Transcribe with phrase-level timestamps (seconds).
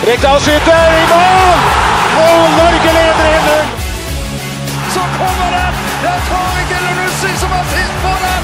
[0.00, 1.58] Rekdal skyter i mål!
[2.20, 3.66] Og Norge leder 1-0!
[4.94, 5.74] Så kommer den!
[6.00, 8.42] Det er Tariq Elunussi som har sist på den!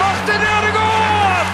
[0.00, 1.50] Martin Ødegaard!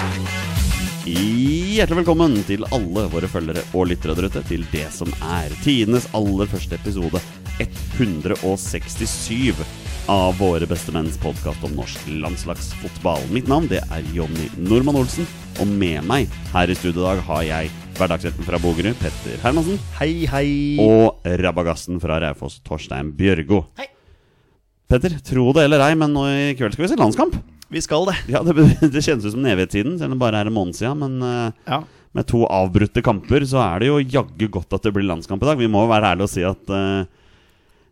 [1.05, 6.09] Hjertelig velkommen til alle våre følgere og lyttere der ute til det som er tidenes
[6.17, 7.21] aller første episode
[7.61, 9.61] 167
[10.09, 13.27] av Våre bestemenns podkast om norsk landslagsfotball.
[13.35, 15.27] Mitt navn det er Jonny Normann Olsen,
[15.61, 19.77] og med meg her i studio i dag har jeg hverdagsretten fra Bogerud, Petter Hermansen,
[19.99, 20.49] Hei, hei.
[20.81, 23.65] og rabagassen fra Raufoss, Torstein Bjørgo.
[23.81, 23.89] Hei.
[24.89, 27.37] Petter, tro det eller ei, men nå i kveld skal vi se landskamp.
[27.69, 28.17] Vi skal det.
[28.33, 28.55] Ja, Det,
[28.95, 31.03] det kjennes ut som evighetstiden, selv om det bare er en måned siden.
[31.05, 31.83] Men eh, Ja.
[32.17, 35.51] med to avbrutte kamper, så er det jo jaggu godt at det blir landskamp i
[35.51, 35.61] dag.
[35.61, 37.05] Vi må jo være ærlige og si at eh,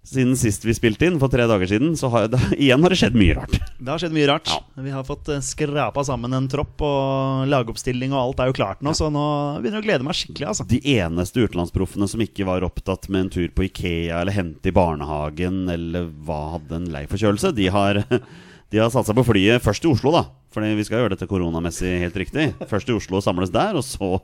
[0.07, 2.99] siden sist vi spilte inn, for tre dager siden, så har det, igjen har det
[3.01, 3.57] skjedd mye rart.
[3.79, 4.51] Det har skjedd mye rart.
[4.53, 4.85] Ja.
[4.87, 8.85] Vi har fått eh, skrapa sammen en tropp, og lagoppstilling og alt er jo klart
[8.87, 9.27] nå, så nå
[9.61, 10.69] begynner jeg å glede meg skikkelig, altså.
[10.71, 14.77] De eneste utenlandsproffene som ikke var opptatt med en tur på Ikea eller hente i
[14.77, 18.03] barnehagen eller hva hadde en lei forkjølelse, de har,
[18.73, 20.25] de har satt seg på flyet først til Oslo, da.
[20.57, 22.47] Fordi vi skal gjøre dette koronamessig helt riktig.
[22.71, 24.23] Først til Oslo samles der, og så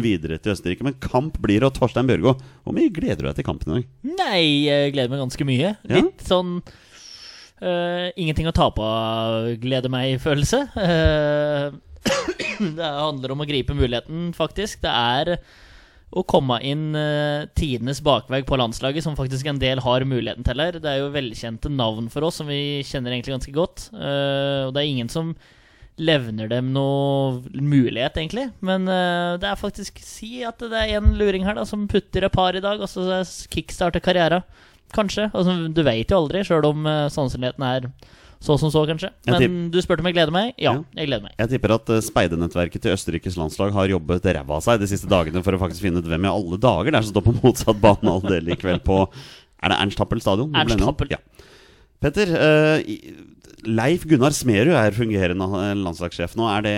[0.00, 0.86] videre til Østerrike.
[0.86, 2.34] Men kamp blir det, og Torstein Bjørgo,
[2.64, 3.90] hvor mye gleder du deg til kampen i dag?
[4.22, 5.74] Nei, jeg gleder meg ganske mye.
[5.76, 6.00] Ja.
[6.00, 10.64] Litt sånn uh, ingenting å tape av, gleder meg-følelse.
[10.72, 11.68] Uh,
[12.80, 14.80] det handler om å gripe muligheten, faktisk.
[14.82, 15.36] Det er
[16.14, 20.62] å komme inn uh, tidenes bakvei på landslaget, som faktisk en del har muligheten til
[20.62, 20.78] her.
[20.78, 23.88] Det er jo velkjente navn for oss, som vi kjenner egentlig ganske godt.
[23.92, 25.34] Uh, og det er ingen som
[25.98, 28.48] levner dem noe mulighet, egentlig.
[28.66, 32.26] Men uh, det er faktisk Si at det er en luring her da som putter
[32.26, 34.44] et par i dag, og så kickstarter karriera.
[34.94, 35.26] Kanskje.
[35.32, 37.88] Altså, du vet jo aldri, sjøl om sannsynligheten er
[38.44, 39.08] så som så, kanskje.
[39.26, 40.52] Men du spurte om jeg gleder meg.
[40.60, 40.82] Ja, Ja.
[41.00, 41.34] jeg gleder meg.
[41.40, 45.08] Jeg tipper at eh, speidernettverket til Østerrikes landslag har jobbet ræva av seg de siste
[45.10, 47.36] dagene for å faktisk finne ut hvem i alle dager det er som står på
[47.42, 49.00] motsatt banehalvdel i kveld på
[49.64, 50.52] Er det Ernst Happel stadion?
[50.54, 50.84] Ernst.
[50.84, 51.14] Happel.
[51.16, 51.22] Ja.
[52.04, 52.84] Petter, eh,
[53.64, 56.44] Leif Gunnar Smerud er fungerende eh, landslagssjef nå.
[56.52, 56.74] Er det,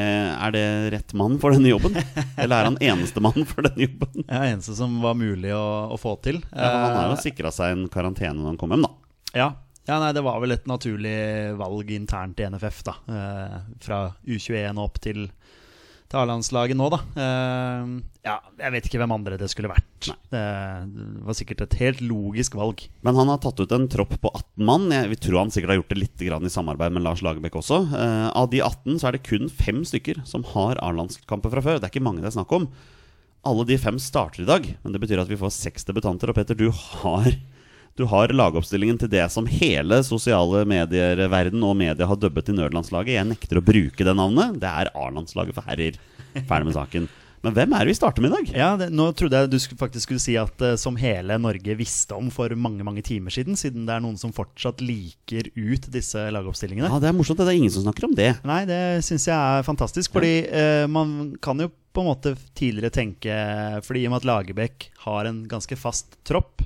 [0.46, 1.96] er det rett mann for denne jobben?
[2.38, 4.22] Eller er han eneste mann for denne jobben?
[4.30, 6.38] Er eneste som var mulig å, å få til.
[6.54, 8.92] Ja, han har jo sikra seg en karantene når han kom hjem, da.
[9.34, 9.48] ja.
[9.86, 11.16] Ja, nei, det var vel et naturlig
[11.58, 12.96] valg internt i NFF, da.
[13.06, 15.28] Eh, fra U21 opp til
[16.06, 16.98] til A-landslaget nå, da.
[17.18, 17.88] Eh,
[18.26, 20.10] ja, jeg vet ikke hvem andre det skulle vært.
[20.30, 20.42] Det,
[20.92, 22.84] det var sikkert et helt logisk valg.
[23.06, 24.86] Men han har tatt ut en tropp på 18 mann.
[24.94, 27.58] Jeg vil tro han sikkert har gjort det litt grann i samarbeid med Lars Lagerbäck
[27.58, 27.80] også.
[27.98, 31.80] Eh, av de 18 så er det kun fem stykker som har A-landskamper fra før.
[31.80, 32.70] Det er ikke mange det er snakk om.
[33.46, 36.30] Alle de fem starter i dag, men det betyr at vi får seks debutanter.
[36.30, 37.34] Og Peter, du har,
[37.96, 43.14] du har lagoppstillingen til det som hele sosiale medier-verden og media har dubbet til nødlandslaget.
[43.16, 44.58] Jeg nekter å bruke det navnet.
[44.60, 45.96] Det er A-landslaget for herrer.
[46.36, 47.08] Ferdig med saken.
[47.46, 48.52] Men hvem er det vi starter med i dag?
[48.58, 51.76] Ja, det, Nå trodde jeg du skulle, faktisk skulle si at uh, som hele Norge
[51.78, 55.88] visste om for mange mange timer siden, siden det er noen som fortsatt liker ut
[55.94, 56.90] disse lagoppstillingene.
[56.90, 57.40] Ja, Det er morsomt.
[57.40, 58.32] Det er ingen som snakker om det.
[58.48, 62.92] Nei, det syns jeg er fantastisk, fordi uh, man kan jo på en måte tidligere
[62.92, 63.32] tenke
[63.80, 66.60] Fordi i og med at Lagerbäck har en ganske fast tropp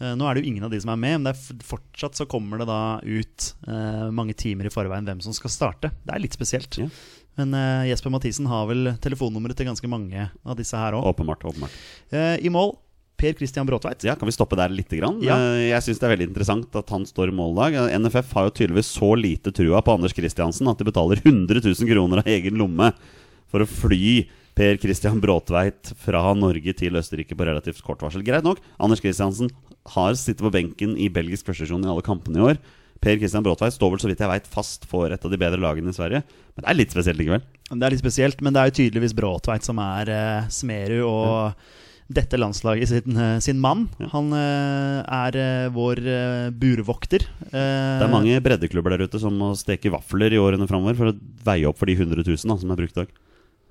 [0.00, 2.24] Nå er det jo ingen av de som er med, men det er fortsatt så
[2.30, 5.90] kommer det da ut eh, mange timer i forveien hvem som skal starte.
[6.06, 6.78] Det er litt spesielt.
[6.80, 6.88] Ja.
[7.40, 11.04] Men eh, Jesper Mathisen har vel telefonnummeret til ganske mange av disse her òg.
[11.12, 11.44] Åpenbart.
[11.52, 11.76] åpenbart.
[12.40, 12.74] I mål
[13.20, 14.00] Per Christian Bråtveit.
[14.08, 14.88] Ja, Kan vi stoppe der litt?
[14.96, 15.18] Grann?
[15.20, 15.36] Ja.
[15.36, 17.76] Eh, Jeg syns det er veldig interessant at han står i mål dag.
[17.76, 21.60] Eh, NFF har jo tydeligvis så lite trua på Anders Kristiansen at de betaler 100
[21.60, 22.88] 000 kroner av egen lomme
[23.52, 24.22] for å fly
[24.56, 28.24] Per Christian Bråtveit fra Norge til Østerrike på relativt kort varsel.
[28.26, 29.52] Greit nok, Anders Kristiansen
[29.96, 32.60] har sittet på benken i belgisk førstesjon i alle kampene i år.
[33.00, 35.60] Per Christian Bråtveit står vel så vidt jeg vet fast for et av de bedre
[35.62, 36.20] lagene i Sverige.
[36.54, 37.44] Men det er litt spesielt likevel.
[37.70, 41.62] Det er litt spesielt, men det er jo tydeligvis Bråtveit som er eh, Smerud og
[42.10, 43.86] dette landslaget sin, eh, sin mann.
[44.12, 47.24] Han eh, er eh, vår eh, burvokter.
[47.46, 51.12] Eh, Det er mange breddeklubber der ute som må steke vafler i årene framover for
[51.12, 51.16] å
[51.46, 53.14] veie opp for de 100 000 da, som er brukt i dag.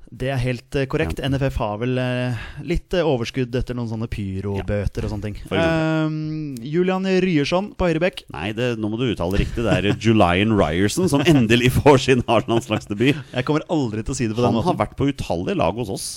[0.10, 0.90] Det er helt korrekt.
[0.90, 1.20] korrekt.
[1.22, 5.36] NFF har vel eh, litt eh, overskudd etter noen sånne pyrobøter og sånne ting.
[5.54, 8.24] Eh, Julian Ryerson på høyrebekk.
[8.34, 9.66] Nei, det, nå må du uttale det riktig.
[9.68, 13.22] Det er Julian Ryerson som endelig får sin Arsenal-slagsdebut.
[13.36, 15.78] Jeg kommer aldri til å si det på den Han har vært på utallige lag
[15.78, 16.10] hos oss.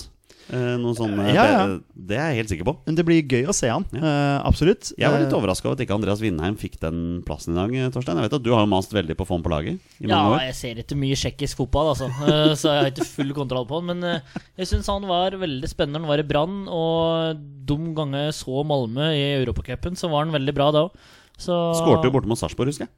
[0.51, 1.59] Eh, noe sånn, eh, Ja, ja.
[1.67, 2.73] Det, det er jeg helt sikker på.
[2.85, 3.85] Men det blir gøy å se han.
[3.95, 4.89] eh, absolutt.
[4.99, 7.93] Jeg var litt Eh, overraska over at ikke Andreas Vindheim fikk den plassen i dag,
[7.95, 8.19] Torstein.
[8.19, 10.07] Jeg vet at Du har jo mast veldig på å få han på laget i
[10.11, 10.39] Ja, år.
[10.51, 12.09] jeg ser ikke mye tsjekkisk fotball, altså.
[12.27, 13.85] Eh, Så jeg har ikke full kontroll på han.
[13.95, 14.21] Men
[14.57, 16.67] jeg syns han var veldig spennende når han var i Brann.
[16.67, 20.91] Og de gange jeg så Malmö i Europacupen, så var han veldig bra da òg.
[21.39, 22.93] Skårte jo borte mot Sarpsborg, husker jeg.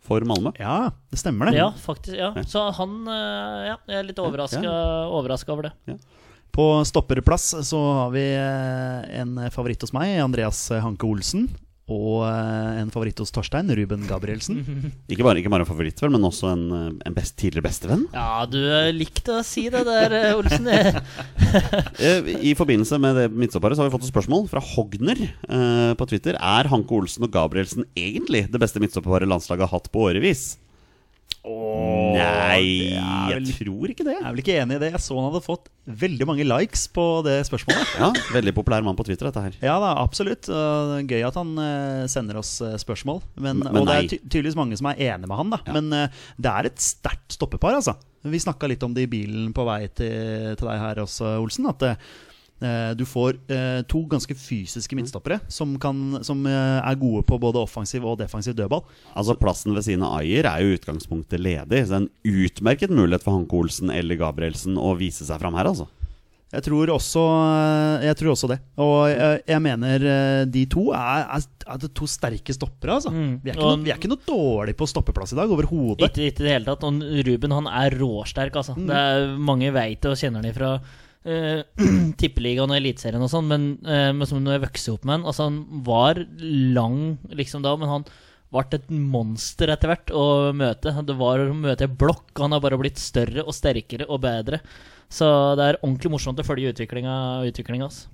[0.00, 0.50] For Malmö.
[0.58, 1.58] Ja, det stemmer det.
[1.60, 2.16] Ja, faktisk.
[2.16, 5.06] ja Så han Ja, jeg er litt overraska ja.
[5.12, 5.98] over det.
[6.54, 11.48] På stopperplass så har vi eh, en favoritt hos meg, Andreas Hanke Olsen.
[11.90, 14.60] Og eh, en favoritt hos Torstein, Ruben Gabrielsen.
[15.10, 18.04] Ikke bare, ikke bare en favoritt, vel, men også en, eh, en best, tidligere bestevenn.
[18.14, 18.60] Ja, du
[18.94, 20.70] likte å si det der, Olsen.
[22.50, 26.10] I forbindelse med det midtstopparet så har vi fått et spørsmål fra Hogner eh, på
[26.12, 26.38] Twitter.
[26.38, 30.52] Er Hanke Olsen og Gabrielsen egentlig det beste midtstopparet landslaget har hatt på årevis?
[31.40, 34.14] Nei, det er vel- jeg tror ikke det.
[34.18, 34.90] Jeg er vel ikke enig i det.
[34.92, 37.94] Jeg så han hadde fått veldig mange likes på det spørsmålet.
[37.98, 39.56] Ja, Veldig populær mann på Twitter, dette her.
[39.64, 40.42] Ja da, absolutt.
[40.46, 43.22] Det Gøy at han eh, sender oss eh, spørsmål.
[43.40, 45.60] Men, Men og det er ty tydeligvis mange som er enig med han, da.
[45.66, 45.72] Ja.
[45.78, 46.08] Men eh,
[46.38, 47.96] det er et sterkt stoppepar, altså.
[48.22, 51.70] Vi snakka litt om det i bilen på vei til, til deg her også, Olsen.
[51.72, 51.96] At eh,
[52.98, 57.62] du får eh, to ganske fysiske midtstoppere som, kan, som eh, er gode på både
[57.62, 58.82] offensiv og defensiv dødball.
[59.16, 61.86] Altså Plassen ved siden av Ayer er jo utgangspunktet ledig.
[61.86, 65.56] Så det er en utmerket mulighet for Hanke Olsen eller Gabrielsen å vise seg fram
[65.56, 65.88] her, altså.
[66.50, 67.20] Jeg tror også,
[67.54, 68.56] eh, jeg tror også det.
[68.82, 73.12] Og jeg, jeg mener eh, de to er, er, er det to sterke stoppere, altså.
[73.14, 73.36] Mm.
[73.44, 76.08] Vi, er ikke Og- noe, vi er ikke noe dårlig på stoppeplass i dag, overhodet.
[76.10, 76.82] Ikke ikke i det hele tatt.
[76.88, 78.74] Og Ruben han er råsterk, altså.
[78.74, 80.72] Det er, mange veit det og kjenner han fra
[81.28, 81.60] uh,
[82.20, 85.28] Tippeligaen og Eliteserien og sånn, men, uh, men som når jeg vokste opp med han
[85.30, 87.00] Altså, han var lang
[87.36, 88.06] liksom da, men han
[88.50, 90.24] ble et monster etter hvert å
[90.56, 90.92] møte.
[91.06, 92.32] Det var å møte en blokk.
[92.40, 94.58] Han har bare blitt større og sterkere og bedre.
[95.10, 95.26] Så
[95.58, 98.04] det er ordentlig morsomt å følge utviklinga hans.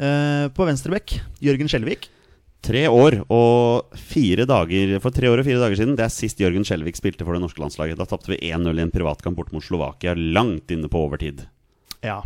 [0.00, 2.08] Uh, på venstrebekk, Jørgen Skjelvik.
[2.64, 6.38] Tre år og fire dager For tre år og fire dager siden Det er sist
[6.40, 7.98] Jørgen Skjelvik spilte for det norske landslaget.
[8.00, 11.44] Da tapte vi 1-0 i en privatkamp bort mot Slovakia, langt inne på overtid.
[12.04, 12.22] Ja.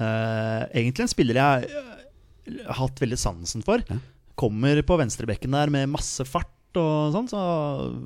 [0.00, 3.84] Uh, egentlig en spiller jeg eh, har hatt veldig sansen for.
[3.88, 4.00] Ja.
[4.38, 6.50] Kommer på venstrebekken der med masse fart
[6.80, 7.40] og sånn, så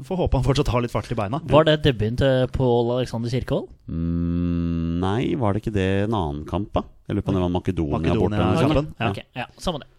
[0.06, 1.38] får håpe han fortsatt har litt fart i beina.
[1.46, 3.68] Var det debuten til Pål Alexander Kirkevold?
[3.86, 6.82] Mm, nei, var det ikke det en annen kamp, da?
[7.06, 8.40] Jeg lurer på om det var Makedonia, borte.
[8.40, 8.88] Makedonia-kampen.
[8.98, 9.12] Ja.
[9.12, 9.90] Okay, ja, samme det.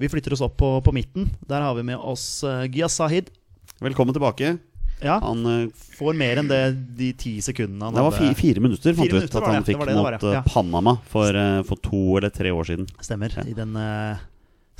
[0.00, 1.30] Vi flytter oss opp på, på midten.
[1.46, 3.30] Der har vi med oss uh, Giyas Sahid.
[3.78, 4.56] Velkommen tilbake.
[5.02, 6.60] Ja, Han eh, får mer enn det
[6.98, 9.78] de ti sekundene han Det var fi, fire minutter, fant vi ut at han fikk
[9.80, 10.24] det det mot var, ja.
[10.28, 10.42] eh, Ja.
[10.46, 12.88] Panama for, eh, for to eller tre år siden.
[13.00, 13.34] Stemmer.
[13.46, 14.20] I den uh,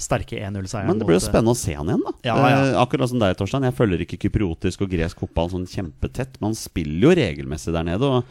[0.01, 0.89] sterke 1-0-seieren.
[0.89, 2.13] Men det blir jo spennende å se han igjen, da.
[2.25, 2.61] Ja, ja.
[2.71, 3.67] Eh, akkurat som deg, Torstein.
[3.69, 7.87] Jeg følger ikke kypriotisk og gresk fotball sånn kjempetett, men han spiller jo regelmessig der
[7.91, 8.09] nede.
[8.09, 8.25] Og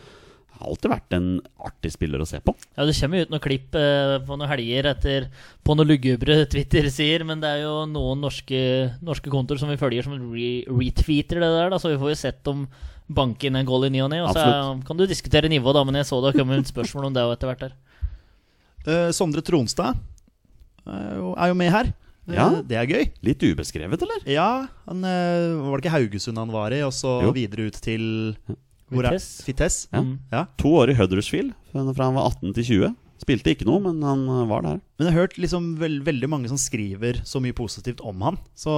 [0.60, 1.28] har alltid vært en
[1.66, 2.54] artig spiller å se på.
[2.78, 5.28] Ja, Det kommer jo ut noen klipp eh, på noen helger etter
[5.64, 8.62] på noen lugubre Twitter sier, men det er jo noen norske,
[9.02, 12.20] norske kontor som vi følger som re retweeter det der, da, så vi får jo
[12.28, 12.66] sett om
[13.10, 14.20] banke inn en goal i ny og ne.
[14.22, 17.08] Og så er- kan du diskutere nivå, da, men jeg så det kom et spørsmål
[17.10, 17.74] om det etter hvert der.
[18.86, 19.96] eh, Sondre Tronstad
[20.86, 21.90] er jo, er jo med her.
[22.30, 22.50] Eh, Ja.
[22.62, 23.08] Det er gøy.
[23.26, 24.20] Litt ubeskrevet, eller?
[24.30, 27.32] Ja, han, eh, var det ikke Haugesund han var i, og så Jo.
[27.34, 28.36] videre ut til
[28.92, 29.46] Vitesse.
[29.48, 29.88] Vitesse.
[29.94, 30.02] Ja.
[30.02, 30.16] Mm.
[30.32, 30.46] Ja.
[30.64, 32.96] To år i Huddersfield fra han var 18 til 20.
[33.20, 34.78] Spilte ikke noe, men han eh, var der.
[34.98, 38.40] Men jeg har hørt liksom veld, veldig mange som skriver så mye positivt om han.
[38.56, 38.72] Så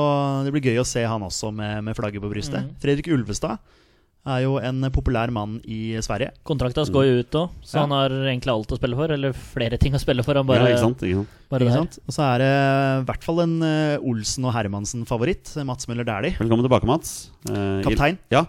[0.46, 2.65] det blir gøy å se han også med, med flagget på brystet.
[2.65, 2.74] Mm.
[2.82, 3.62] Fredrik Ulvestad
[4.32, 6.30] er jo en populær mann i Sverige.
[6.46, 7.82] Kontrakta skal jo ut òg, så Ja.
[7.86, 9.13] han har egentlig alt å spille for.
[9.13, 10.38] Eller flere ting å spille for.
[10.38, 11.01] Han bare, ja, ikke sant?
[11.01, 11.38] Ikke sant?
[11.50, 12.00] bare Ikke sant?
[12.06, 12.51] Og så er det
[13.01, 15.53] i hvert fall en eh, Olsen og Hermansen-favoritt.
[15.65, 16.38] Mats Møller Dæhlie.
[16.38, 17.32] Velkommen tilbake, Mats.
[17.50, 18.20] Eh, Kaptein.
[18.30, 18.46] Ja.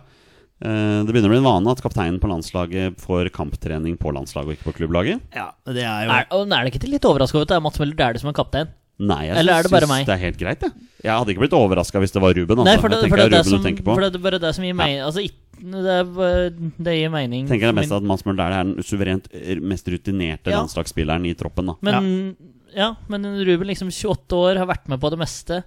[0.62, 4.52] Eh, det begynner å bli en vane at kapteinen på landslaget får kamptrening på landslaget
[4.52, 5.25] og ikke på klubblaget.
[5.35, 7.64] Ja, det er jo Er, og er det ikke litt overraska over at det er
[7.66, 8.71] Mats Møller Dæhlie som er kaptein?
[9.02, 10.07] Nei, jeg Eller er syns- det bare meg?
[10.07, 10.73] det er helt greit, jeg.
[11.02, 12.59] Jeg hadde ikke blitt overraska hvis det var Ruben.
[12.61, 12.69] Altså.
[12.71, 13.95] Nei, for det, for det, er det er Ruben som, du tenker på.
[13.97, 15.00] for det er bare det som gir mening.
[15.02, 15.25] Altså,
[15.59, 16.50] det, er,
[16.87, 17.42] det gir mening.
[17.49, 20.52] Jeg tenker det er mest at Mats Møller Dæhlie er den suverent eh, mest rutinerte
[20.52, 20.61] Ja.
[20.62, 21.66] landslagsspilleren i troppen.
[21.66, 22.37] da Men
[22.76, 22.95] ja.
[23.09, 25.64] men Ruben liksom 28 år, har vært med på det meste.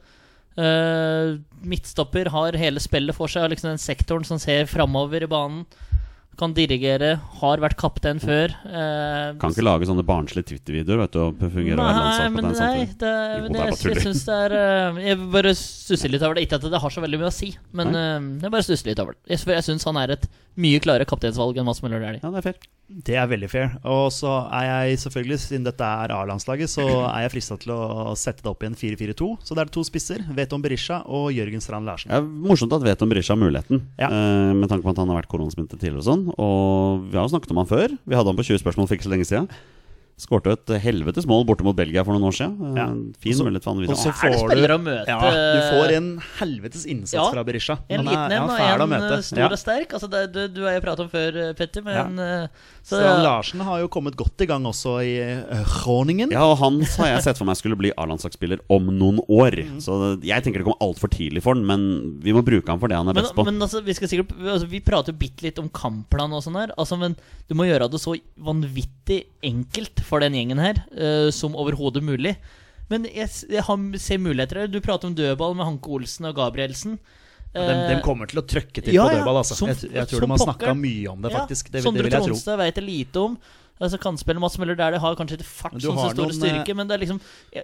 [0.56, 1.36] Eh,
[1.68, 5.66] midtstopper har hele spillet for seg, liksom den sektoren som ser framover i banen.
[6.40, 8.52] Kan dirigere, har vært kaptein før.
[8.68, 12.86] eh, Kan ikke lage sånne barnslige Twitter-videoer vet du, og fungere Nei, men landslagskaptein nei,
[13.00, 16.26] det, Jo, det, det er jeg, jeg syns det er uh, Jeg bare stusser litt
[16.28, 16.48] over det.
[16.48, 19.00] Ikke at det har så veldig mye å si, men uh, jeg bare stusser litt
[19.04, 19.22] over det.
[19.36, 22.22] Jeg, jeg syns han er et mye klarere kapteinsvalg enn Mads Møller Dæhlie.
[22.24, 22.60] Ja, det er fair.
[22.86, 23.72] Det er veldig fair.
[23.90, 28.14] Og så er jeg selvfølgelig, siden dette er A-landslaget, så er jeg frista til å
[28.20, 29.30] sette det opp i en 4-4-2.
[29.44, 30.22] Så det er to spisser.
[30.38, 32.14] Veton Berisha og Jørgen Strand Larsen.
[32.14, 34.08] Ja, morsomt at Veton Berisha har muligheten, Ja.
[34.14, 36.04] uh, med tanke på at han har vært koronasmittet tidligere.
[36.06, 37.96] Og sånn Og vi har jo snakket om han før.
[38.06, 39.50] Vi hadde han på 20 spørsmål for ikke så lenge siden.
[40.16, 42.78] Skårte et helvetes mål borte mot Belgia for noen år siden.
[42.78, 42.86] Ja.
[42.88, 46.22] Eh, Fin så- mulighet for og så får du- å møte Ja, du får en
[46.40, 47.80] helvetes innsats Ja, fra Berisha.
[47.90, 49.48] En er- liten en ja, og en stor Ja.
[49.48, 49.90] og sterk.
[49.92, 52.48] Altså det, du, du har jo pratet om før, eh, Petter, men eh,
[52.82, 56.32] så, Strand Larsen har jo kommet godt i gang også i Groningen.
[56.32, 59.52] Ja, og han har jeg sett for meg skulle bli A-landslagsspiller om noen år.
[59.68, 59.82] Mm.
[59.84, 62.88] Så jeg tenker det kommer altfor tidlig for han, men vi må bruke han for
[62.88, 63.44] det han er men, best på.
[63.44, 66.56] men altså, vi skal sikkert altså, Vi prater jo bitte litt om kampplan og sånn
[66.56, 66.72] her.
[66.78, 67.18] Altså, men
[67.50, 72.36] du må gjøre det så vanvittig enkelt for den gjengen her uh, som overhodet mulig.
[72.92, 74.68] Men jeg, jeg har, ser muligheter her.
[74.70, 77.00] Du prater om dødball med Hanke Olsen og Gabrielsen.
[77.56, 79.38] Ja, de, de Eh, kommer til å trøkke til ja, på dødball.
[79.42, 79.56] Altså.
[79.58, 81.72] som- jeg, jeg tror de har snakka mye om det, faktisk.
[81.72, 82.28] det, Sondre det tro.
[82.34, 83.38] Tronstad vet jeg lite om.
[83.76, 86.88] Altså Kantspiller Mats Møller der de har kanskje ikke fart som sin noen, styrke, men
[86.88, 87.18] det er liksom
[87.52, 87.64] ja,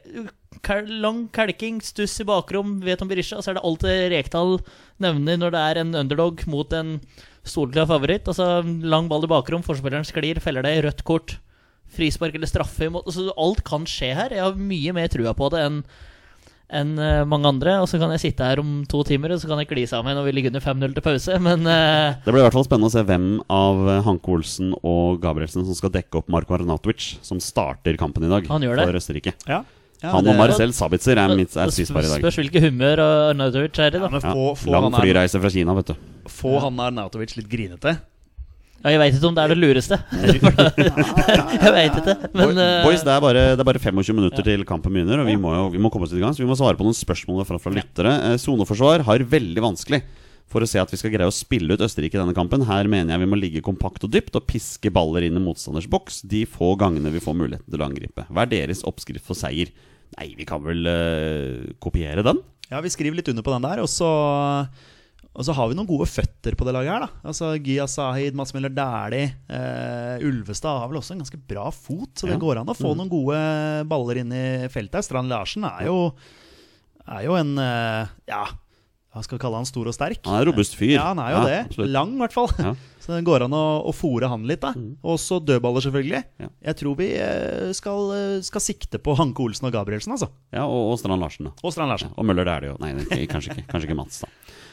[0.66, 4.58] kal- Lang kelking, stuss i bakrom, vet om Berisha, og så er det alltid Rekdal
[5.00, 6.98] nevner når det er en underdog mot en
[7.48, 8.28] solklar favoritt.
[8.28, 11.38] Altså Lang ball i bakrom, forspilleren sklir, feller deg, rødt kort,
[11.96, 14.34] frispark eller straffe imot altså, Alt kan skje her.
[14.36, 15.84] Jeg har mye mer trua på det enn
[16.72, 17.76] enn eh, mange andre.
[17.84, 20.16] Og så kan jeg sitte her om to timer og så kan jeg kli sammen
[20.16, 21.40] og vi ligger under 5-0 til pause.
[21.48, 25.20] Men uh, Det blir i hvert fall spennende å se hvem av Hanke Olsen og
[25.24, 28.90] Gabrielsen som skal dekke opp Marko Arnautovic, som starter kampen i dag Han gjør det.
[28.90, 29.36] for Østerrike.
[29.52, 29.62] Ja.
[30.02, 32.16] Ja, han og Marcel Sabitzer er, mitt, er det i dag.
[32.24, 34.08] spørs hvilke humør Arnautovic er i, da.
[34.10, 36.08] Ja, få, få, lang flyreise fra Kina, vet du.
[36.32, 38.00] få han Arnautovic litt grinete.
[38.82, 39.98] Ja, jeg veit ikke om det er det lureste.
[41.66, 42.16] jeg veit ikke.
[42.34, 45.30] Men eh, Boys, det er, bare, det er bare 25 minutter til kampen begynner, og
[45.30, 46.34] vi må, jo, vi må komme oss i gang.
[46.34, 48.16] Så vi må svare på noen spørsmål fra, fra lyttere.
[48.32, 50.02] Eh, Soneforsvar har veldig vanskelig
[50.52, 52.66] for å se at vi skal greie å spille ut Østerrike i denne kampen.
[52.68, 55.88] Her mener jeg vi må ligge kompakt og dypt og piske baller inn i motstanders
[55.92, 58.26] boks de få gangene vi får muligheten til å angripe.
[58.28, 59.72] Hva er deres oppskrift for seier?
[60.18, 62.42] Nei, vi kan vel eh, kopiere den?
[62.72, 63.84] Ja, vi skriver litt under på den der.
[63.84, 64.10] Og så,
[65.32, 67.10] og så har vi noen gode føtter på det laget her, da.
[67.32, 69.30] Altså Gia Sahid, Mats Møller Dæhlie.
[69.48, 72.42] Eh, Ulvestad har vel også en ganske bra fot, så det Ja.
[72.44, 73.40] går an å få noen gode
[73.88, 75.00] baller inn i feltet.
[75.00, 75.08] her.
[75.08, 76.12] Strand Larsen er jo,
[77.08, 78.44] er jo en eh, Ja,
[79.12, 79.66] hva skal vi kalle han?
[79.68, 80.20] Stor og sterk?
[80.28, 80.94] Han er en robust fyr.
[80.96, 81.58] Ja, han er jo det.
[81.70, 81.90] absolutt.
[81.92, 82.52] Lang, i hvert fall.
[82.60, 82.76] Ja.
[83.02, 84.74] Så det går an å, å fòre han litt, da.
[84.78, 85.00] mm.
[85.04, 86.22] Også dødballer, selvfølgelig.
[86.44, 86.48] Ja.
[86.70, 90.30] Jeg tror vi eh, skal, eh, skal sikte på Hanke Olsen og Gabrielsen, altså.
[90.54, 91.56] Ja, og, og Strand Larsen, da.
[91.64, 92.12] Og Strand Larsen.
[92.16, 92.78] Og Møller er det jo.
[92.84, 94.30] Nei, er kanskje ikke, kanskje ikke Mats, da.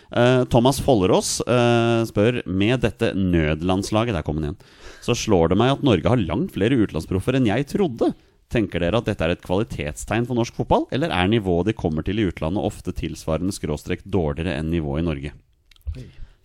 [0.09, 4.63] Eh, Thomas Follerås eh, spør Med dette nødlandslaget Der kom den igjen
[5.05, 8.15] Så slår det meg at Norge har langt flere utenlandsproffer enn jeg trodde.
[8.49, 12.05] Tenker dere at dette er et kvalitetstegn for norsk fotball, eller er nivået de kommer
[12.05, 15.33] til i utlandet ofte tilsvarende skråstrek dårligere enn nivået i Norge?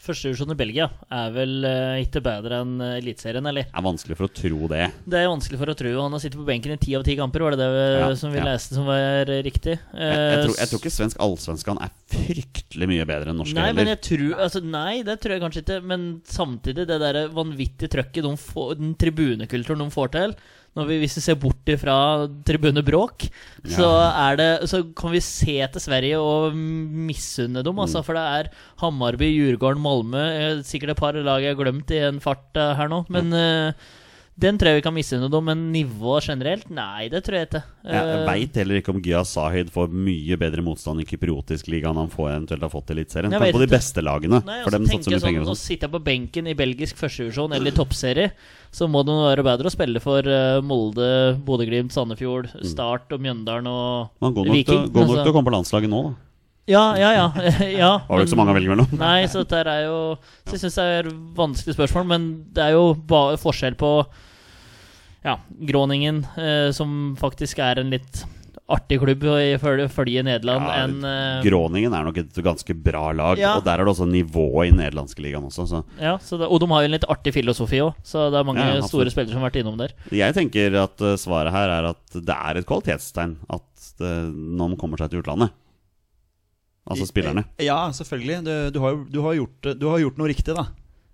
[0.03, 3.69] Førstedivisjon i Belgia er vel uh, ikke bedre enn uh, Eliteserien, eller?
[3.69, 4.87] Det er vanskelig for å tro det.
[5.07, 5.93] Det er vanskelig for å tro.
[6.01, 8.09] Han har sittet på benken i ti av ti kamper, var det det vi- Ja,
[8.19, 8.47] som vi ja.
[8.51, 9.53] leste som var riktig?
[9.53, 9.77] riktig?
[9.93, 13.55] Jeg, jeg, tror, jeg Eh, tror ikke svensk allsvenskan er fryktelig mye bedre enn norske
[13.57, 15.79] Nei, men jeg tror altså, Nei, det tror jeg kanskje ikke.
[15.93, 20.35] Men samtidig, det der vanvittige trøkket de får, den tribunekulturen de får til
[20.73, 23.27] når vi, Hvis vi ser bort tribunet Bråk,
[23.69, 27.77] så, er det, så kan vi se til Sverige og misunne dem.
[27.79, 28.05] Altså, Mm.
[28.07, 28.49] For det er
[28.81, 32.73] Hammarby, Djurgården, Malmö eh, Sikkert et par lag jeg har glemt i en fart eh,
[32.75, 33.03] her nå.
[33.13, 33.73] Men eh,
[34.39, 35.45] den tror jeg vi kan misunne dem.
[35.45, 36.65] Men nivået generelt?
[36.73, 37.61] Nei, det tror jeg ikke.
[37.85, 41.91] Jeg Eh, veit heller ikke om Gia Sahid får mye bedre motstand i kypriotisk liga
[41.91, 43.31] enn han får eventuelt har fått i Eliteserien.
[43.31, 44.41] Tenk på de beste lagene.
[44.43, 45.95] Nei, for altså, dem satser jeg mye penger sånn, sitter Å sånn.
[45.99, 48.31] på benken i belgisk førstevisjon eller i toppserie,
[48.73, 53.67] så må det være bedre å spille for eh, Molde, Bodø-Glimt, Sandefjord, Start og Mjøndalen
[53.69, 54.85] og Man går nok, til, Viking.
[54.93, 55.23] går nok altså.
[55.23, 56.15] til å komme på landslaget nå, da.
[56.69, 57.25] Ja, ja, ja.
[57.83, 58.93] ja var jo ikke så mange å velge mellom?
[59.05, 59.97] Nei, så dette er jo
[60.45, 63.95] Så jeg syns det er vanskelig spørsmål, men det er jo bare forskjell på
[65.25, 65.37] Ja,
[65.71, 68.23] Groningen, eh, som faktisk er en litt
[68.73, 73.09] artig klubb i følge følge Nederland, Ja, enn eh, Groningen er nok et ganske bra
[73.15, 73.57] lag, Ja.
[73.57, 75.65] og der er det også nivå i nederlandske ligaen også.
[75.67, 78.39] Så ja, så det, Og de har jo en litt artig filosofi òg, så det
[78.39, 79.91] er mange Ja, store spillere som har vært innom der.
[80.11, 83.67] jeg tenker at eh, svaret her er at det er et kvalitetstegn at
[83.99, 85.51] det, når man kommer seg til utlandet.
[86.83, 87.45] Altså spillerne.
[87.63, 88.41] Ja, selvfølgelig.
[88.43, 90.67] Du, du, har, du, har gjort, du har gjort noe riktig, da.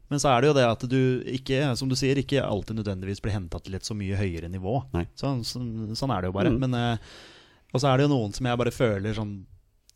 [0.10, 3.22] Men så er det jo det at du ikke, som du sier, ikke alltid nødvendigvis
[3.22, 4.80] blir henta til et så mye høyere nivå.
[4.96, 5.06] Nei.
[5.20, 6.54] Sånn, sånn, sånn er det jo bare.
[6.56, 6.64] Mm.
[6.66, 7.12] Men, eh,
[7.70, 9.36] og så er det jo noen som jeg bare føler sånn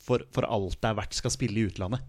[0.03, 2.05] for, for alt det er verdt, skal spille i utlandet.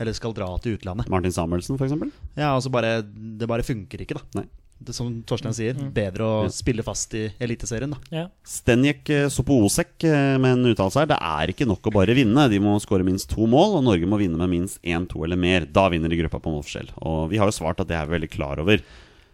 [0.00, 1.10] Eller skal dra til utlandet.
[1.12, 1.92] Martin Samuelsen, f.eks.
[2.36, 4.40] Ja, altså bare Det bare funker ikke, da.
[4.40, 4.46] Nei.
[4.78, 7.98] Det, som Torstein sier, bedre å spille fast i Eliteserien, da.
[8.12, 8.24] Ja.
[8.46, 11.08] Stenjek eh, Sopoosek eh, med en uttalelse her.
[11.14, 12.44] Det er ikke nok å bare vinne.
[12.52, 15.40] De må skåre minst to mål, og Norge må vinne med minst én, to eller
[15.40, 15.64] mer.
[15.64, 16.92] Da vinner de gruppa på målforskjell.
[17.08, 18.84] Og vi har jo svart at det er vi veldig klar over.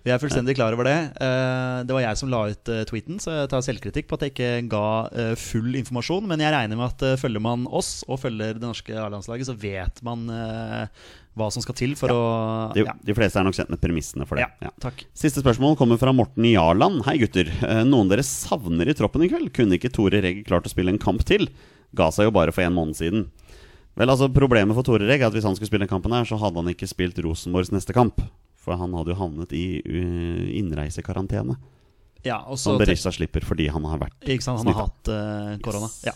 [0.03, 0.97] Vi er fullstendig klar over det.
[1.23, 4.33] Eh, Det var jeg som la ut tweeten, så jeg tar selvkritikk på at jeg
[4.37, 4.87] ikke ga
[5.39, 6.27] full informasjon.
[6.31, 10.03] Men jeg regner med at følger man oss og følger det norske A-landslaget, så vet
[10.07, 10.25] man
[11.39, 12.23] hva som skal til for å
[12.77, 12.93] De, ja.
[13.01, 14.45] de fleste er nok kjent med premissene for det.
[14.45, 14.73] ja, Ja.
[14.85, 15.05] takk.
[15.17, 17.05] Siste spørsmål kommer fra Morten Jarland.
[17.07, 17.49] Hei, gutter.
[17.65, 19.53] Eh, Noen dere savner i troppen i kveld?
[19.57, 21.49] Kunne ikke Tore Regg klart å spille en kamp til?
[21.97, 23.31] Ga seg jo bare for en måned siden.
[23.97, 26.25] Vel, altså Problemet for Tore Regg er at hvis han skulle spille den kampen, her
[26.29, 28.21] så hadde han ikke spilt Rosenborgs neste kamp.
[28.63, 29.65] For han hadde jo havnet i
[30.61, 31.57] innreisekarantene.
[32.25, 35.09] Ja, og så Som Berisha slipper fordi han har vært Ikke sant, han har hatt
[35.11, 35.89] uh, korona.
[36.07, 36.13] Ja.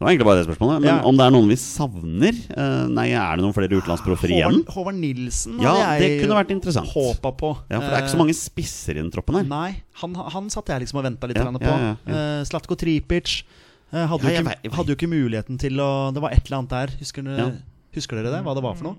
[0.00, 0.80] Det var egentlig bare det spørsmålet.
[0.80, 1.02] Men Ja.
[1.04, 2.32] om det er noen vi savner?
[2.56, 4.64] eh, nei, er det noen flere utenlandsproffer igjen?
[4.64, 6.88] Håvard, Håvard Nilsen Ja, hadde jeg det kunne vært interessant.
[6.88, 7.50] håpa på.
[7.68, 9.44] Ja, For det er ikke så mange spisser i den troppen her.
[9.44, 11.60] Nei, han, han satt jeg liksom og venta litt Ja, på.
[11.60, 12.14] ja, ja, ja.
[12.16, 13.42] Eh, Slatko Tripic
[13.92, 16.62] eh, hadde, Ja, jo ikke, hadde jo ikke muligheten til å Det var et eller
[16.62, 16.96] annet der.
[16.98, 17.22] Husker
[17.92, 18.42] husker dere det?
[18.46, 18.96] Hva det var for noe?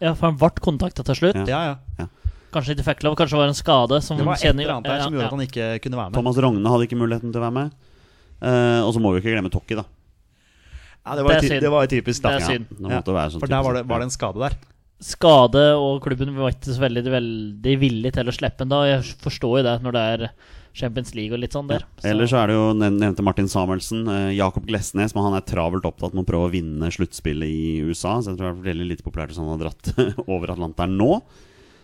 [0.00, 1.42] Ja, for han ble kontakta til slutt.
[1.48, 1.74] Ja.
[1.74, 2.06] Ja, ja.
[2.54, 3.98] Kanskje ikke fikk lov, kanskje det var en skade.
[4.00, 5.26] Som Det var et eller annet der som ja, gjorde ja.
[5.26, 6.14] at han ikke kunne være med.
[6.14, 7.70] Thomas Rogne hadde ikke muligheten til å være med.
[8.36, 9.84] Uh, og så må vi ikke glemme Tokki, da.
[11.06, 11.62] Ja, det, var Det er synd.
[11.62, 12.28] det var typisk da.
[12.34, 12.66] Det er Ja, synd.
[12.74, 14.56] det måtte være sånn For der var det, var det en skade der.
[15.06, 18.78] Skade, og klubben var ikke så veldig, veldig villig til å slippe en da.
[18.88, 20.30] Jeg forstår jo det når det er
[20.76, 21.84] Champions League og litt sånn der.
[22.00, 25.42] Så- Ellers så er det jo nevnte Martin Samuelsen, eh, Jakob Glesnes, men han er
[25.42, 28.18] travelt opptatt med å prøve å vinne sluttspillet i USA.
[28.20, 29.92] Så jeg tror det er veldig lite populært hvis han har dratt
[30.28, 31.22] over Atlanteren nå.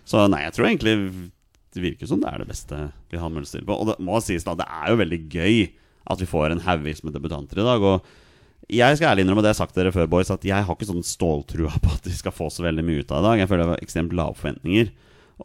[0.05, 1.31] Så nei, jeg tror egentlig
[1.73, 3.65] det virker som det er det beste vi har mulighet til.
[3.71, 5.71] Og det må sies da, det er jo veldig gøy
[6.11, 7.81] at vi får en haugvis med debutanter i dag.
[7.81, 8.03] Og
[8.71, 10.89] jeg skal ærlig innrømme det jeg har sagt dere før, boys, at jeg har ikke
[10.89, 13.43] sånn ståltrua på at vi skal få så veldig mye ut av i dag.
[13.43, 14.93] Jeg føler det var ekstremt lave forventninger.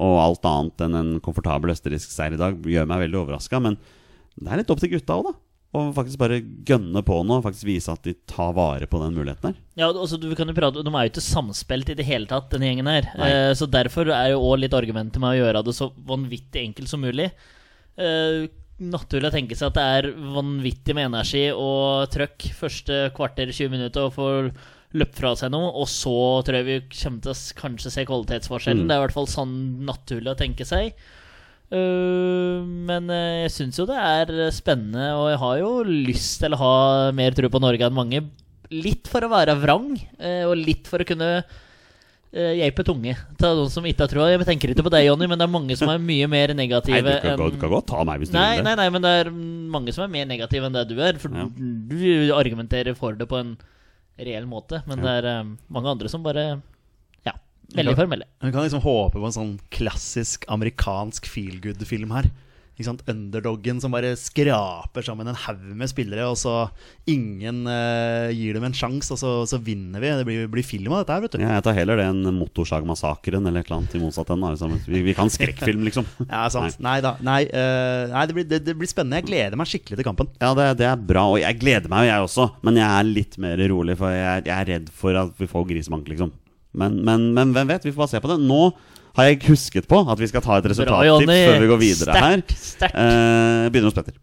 [0.04, 3.62] Og alt annet enn en komfortabel østerriksk seier i dag gjør meg veldig overraska.
[3.64, 3.80] Men
[4.38, 5.38] det er litt opp til gutta òg, da.
[5.76, 9.18] Å faktisk bare gønne på nå og faktisk vise at de tar vare på den
[9.18, 9.58] muligheten her.
[9.78, 12.48] Ja, altså, du kan jo prate, De er jo ikke samspilt i det hele tatt,
[12.54, 13.10] denne gjengen her.
[13.18, 16.94] Eh, så Derfor er jo òg litt argumentet med å gjøre det så vanvittig enkelt
[16.94, 17.28] som mulig.
[18.00, 18.48] Eh,
[18.78, 23.74] naturlig å tenke seg at det er vanvittig med energi og trøkk første kvarter, 20
[23.74, 24.28] minutter, og få
[24.98, 25.72] løpt fra seg noe.
[25.74, 26.16] Og så
[26.46, 28.86] tror jeg vi kommer til å kanskje se kvalitetsforskjellen.
[28.86, 28.90] Mm.
[28.90, 29.56] Det er i hvert fall sånn
[29.88, 30.98] naturlig å tenke seg.
[31.68, 36.56] Uh, men eh, jeg syns jo det er spennende, og jeg har jo lyst til
[36.56, 36.76] å ha
[37.16, 38.22] mer tro på Norge enn mange.
[38.72, 41.32] Litt for å være vrang, eh, og litt for å kunne
[42.36, 44.28] uh, hjelpe tunge til noen som ikke har troa.
[44.34, 46.66] Jeg tenker ikke på deg, Jonny, men det er mange som er mye mer Nei,
[46.68, 48.78] negative du kan, godt- du kan godt ta meg hvis du Nei, vil nei, det.
[48.84, 49.32] nei, men det er
[49.78, 51.14] mange som er mer negative enn det du er.
[51.22, 51.46] For Ja.
[51.48, 53.58] du argumenterer for det på en
[54.18, 54.82] reell måte.
[54.88, 56.62] Men det er um, mange andre som bare
[57.26, 57.34] Ja,
[57.76, 58.26] veldig formelle.
[58.42, 62.32] Vi kan liksom håpe på en sånn klassisk amerikansk feel good-film her.
[62.86, 63.02] Sant?
[63.10, 66.68] Underdoggen som bare skraper sammen en haug med spillere, og så
[67.10, 70.12] ingen uh, gir dem en sjanse, og så, så vinner vi.
[70.20, 71.42] Det blir, blir film av dette her, vet du.
[71.42, 74.54] Ja, jeg tar heller det enn Motorsagmassakren eller et eller annet i motsatt ende.
[74.54, 74.76] liksom.
[74.86, 76.06] Vi, vi kan skrekkfilm, liksom.
[76.28, 76.78] Ja, sant.
[76.84, 77.16] Nei, da.
[77.26, 79.22] Nei, uh, nei det, blir, det, det blir spennende.
[79.24, 80.30] Jeg gleder meg skikkelig til kampen.
[80.38, 82.52] Ja, det, det er bra, og jeg gleder meg jeg også.
[82.68, 85.66] Men jeg er litt mer rolig, for jeg, jeg er redd for at vi får
[85.72, 86.36] grisebank, liksom.
[86.78, 87.88] Men, men, men hvem vet?
[87.88, 88.38] Vi får bare se på det.
[88.46, 88.62] Nå
[89.18, 91.40] har jeg husket på at vi skal ta et Bra, resultattips Jonny.
[91.50, 92.42] før vi går videre her.
[92.44, 92.96] Sterkt, sterkt.
[93.02, 94.16] Eh, begynner hos Petter.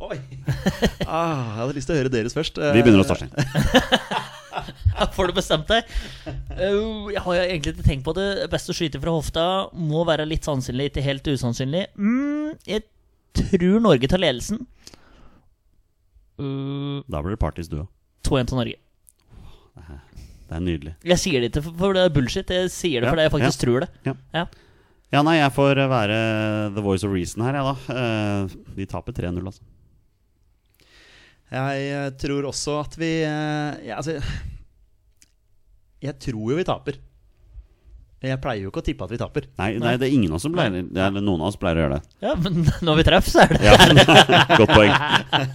[0.00, 0.16] Oi!
[1.06, 2.58] ah, jeg hadde lyst til å høre deres først.
[2.58, 3.30] Vi begynner hos Torstein.
[5.16, 5.86] Får du bestemt deg?
[6.26, 8.26] Uh, jeg har egentlig ikke tenkt på det.
[8.52, 9.44] Best å skyte fra hofta
[9.76, 11.86] må være litt sannsynlig, ikke helt usannsynlig.
[11.96, 12.84] Mm, jeg
[13.38, 14.64] tror Norge tar ledelsen.
[16.40, 17.88] Uh, Da blir det parties, du òg.
[18.26, 18.76] 2-1 til Norge.
[20.50, 20.92] Det er nydelig.
[21.06, 22.48] Jeg sier det ikke for- det er bullshit.
[22.50, 23.64] Jeg sier det Ja, fordi jeg faktisk ja.
[23.66, 23.90] tror det.
[24.08, 24.14] Ja.
[24.34, 24.46] Ja.
[25.10, 26.16] Ja, nei, jeg får være
[26.74, 27.74] the voice of reason her, jeg, da.
[28.50, 29.62] De vi taper 3-0, altså.
[31.50, 34.20] Jeg eh, tror også at vi eh, ja, altså,
[36.00, 36.98] Jeg tror jo vi taper.
[38.20, 39.46] Jeg pleier jo ikke å tippe at vi taper.
[39.58, 41.84] Nei, nei, det er ingen av oss som pleier eller Noen av oss pleier å
[41.86, 42.16] gjøre det.
[42.26, 43.76] Ja, men når vi treffer, så er det Ja,
[44.60, 44.92] Godt poeng.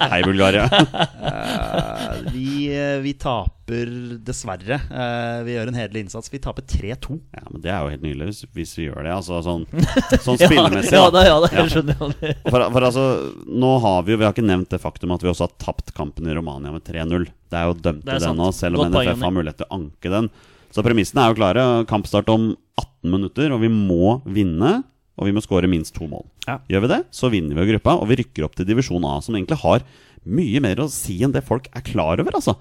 [0.01, 0.65] Hei, Bulgaria.
[2.33, 3.89] Vi, eh, vi taper
[4.25, 4.77] dessverre.
[4.89, 6.29] Eh, vi gjør en hederlig innsats.
[6.33, 7.17] Vi taper 3-2.
[7.35, 9.13] Ja, men Det er jo helt nydelig hvis, hvis vi gjør det.
[9.15, 9.65] Altså sånn,
[10.25, 10.95] sånn spillemessig.
[10.95, 11.23] Ja, da.
[11.27, 11.63] ja, da, Ja.
[11.63, 12.33] jeg skjønner jo det.
[12.49, 13.05] For, for altså,
[13.45, 15.93] nå har vi jo Vi har ikke nevnt det faktum at vi også har tapt
[15.97, 17.27] kampen i Romania med 3-0.
[17.51, 19.69] Det er jo dømt Det til den nå, selv om Godt NFF har mulighet til
[19.69, 20.29] å anke den.
[20.75, 21.67] Så premissene er jo klare.
[21.87, 24.81] Kampstart om 18 minutter, og vi må vinne.
[25.15, 26.25] Og vi må skåre minst to mål.
[26.43, 26.57] Ja.
[26.67, 29.37] Gjør vi det, så vinner vi gruppa, og vi rykker opp til divisjon A, som
[29.37, 29.85] egentlig har
[30.25, 32.57] mye mer å si enn det folk er klar over, altså.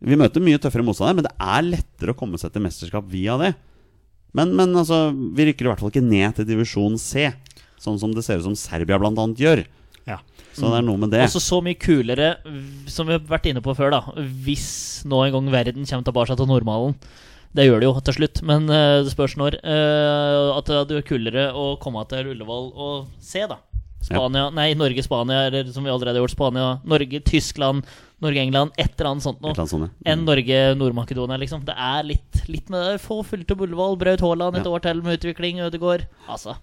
[0.00, 3.36] Vi møter mye tøffere motstandere, men det er lettere å komme seg til mesterskap via
[3.40, 3.50] det.
[4.36, 7.28] Men, men altså, vi rykker i hvert fall ikke ned til divisjon C,
[7.80, 9.12] sånn som det ser ut som Serbia bl.a.
[9.36, 9.64] gjør.
[10.08, 10.20] Ja.
[10.56, 11.22] Så det er noe med det.
[11.26, 12.32] Også så mye kulere,
[12.90, 14.00] som vi har vært inne på før, da.
[14.44, 14.70] Hvis
[15.08, 16.96] nå en gang verden kommer tilbake til normalen.
[17.54, 19.56] Det gjør det jo til slutt, men eh, det spørs når.
[19.58, 23.58] eh, at det er kulere å komme til Ullevål og se, da.
[24.00, 27.84] Spania, nei, Norge-Spania, eller som vi allerede har gjort, Spania, Norge, Tyskland,
[28.24, 29.52] Norge-England, et eller annet sånt noe.
[29.52, 30.12] annet ja.
[30.14, 31.62] Enn Norge-Nord-Makedonia, liksom.
[31.68, 32.98] Det er litt, litt med det.
[33.04, 34.70] Få fulgt opp Ullevål, Braut Haaland et Ja.
[34.72, 36.06] år til med utvikling, Ødegaard.
[36.28, 36.56] Altså.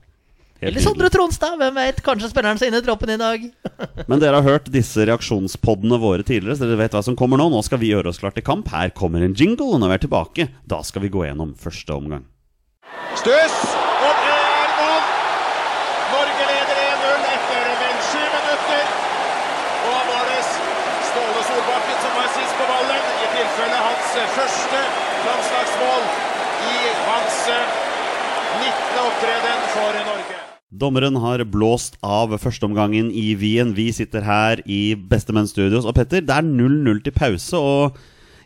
[0.60, 1.10] Helt Eller Sondre.
[1.13, 2.02] Tronstad, hvem vet?
[2.02, 3.43] Kanskje spiller han seg inn i troppen i dag.
[4.10, 7.45] Men dere har hørt disse reaksjonspoddene våre tidligere, så dere vet hva som kommer nå.
[7.54, 8.67] Nå skal vi gjøre oss klar til kamp.
[8.73, 11.93] Her kommer en jingle, og når vi er tilbake, da skal vi gå gjennom første
[11.93, 12.26] omgang.
[13.13, 13.58] Stuss,
[14.02, 15.06] og det er mål!
[16.15, 18.84] Norge leder 1-0 etter vel sju minutter.
[19.86, 20.41] Og da var det
[21.12, 24.81] Ståle Solbakken som var sist på ballen, i tilfelle hans første
[25.27, 26.03] landslagsmål
[26.67, 27.71] i hans eh,
[28.63, 28.99] 19.
[29.01, 30.38] opptreden for Norge.
[30.77, 33.73] Dommeren har blåst av førsteomgangen i Wien.
[33.75, 35.88] Vi sitter her i Bestemenn Studios.
[35.88, 37.60] Og Petter, det er 0-0 til pause.
[37.60, 37.99] Og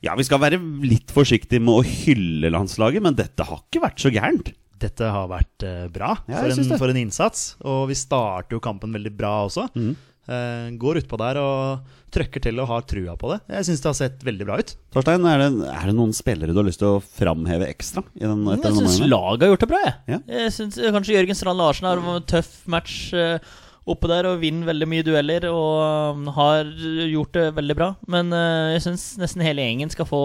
[0.05, 4.01] ja, vi skal være litt forsiktige med å hylle landslaget, men dette har ikke vært
[4.01, 4.53] så gærent.
[4.81, 7.51] Dette har vært eh, bra Ja, for, en, for en innsats.
[7.61, 9.69] Og vi starter jo kampen veldig bra også.
[9.77, 9.99] Mhm.
[10.29, 13.39] Eh, går utpå der og trøkker til og har trua på det.
[13.55, 14.75] Jeg syns det har sett veldig bra ut.
[14.93, 18.03] Torstein, er det, er det noen spillere du har lyst til å framheve ekstra?
[18.19, 19.97] I den, etter Jeg syns laget har gjort det bra, jeg.
[20.13, 20.21] Ja.
[20.37, 23.53] Jeg synes eh, Kanskje Jørgen Strand Larsen har en tøff match eh,
[23.89, 26.67] oppe der og vinner veldig mye dueller og um, har
[27.09, 27.87] gjort det veldig bra.
[28.13, 28.29] Men
[28.75, 30.21] jeg syns nesten hele gjengen skal få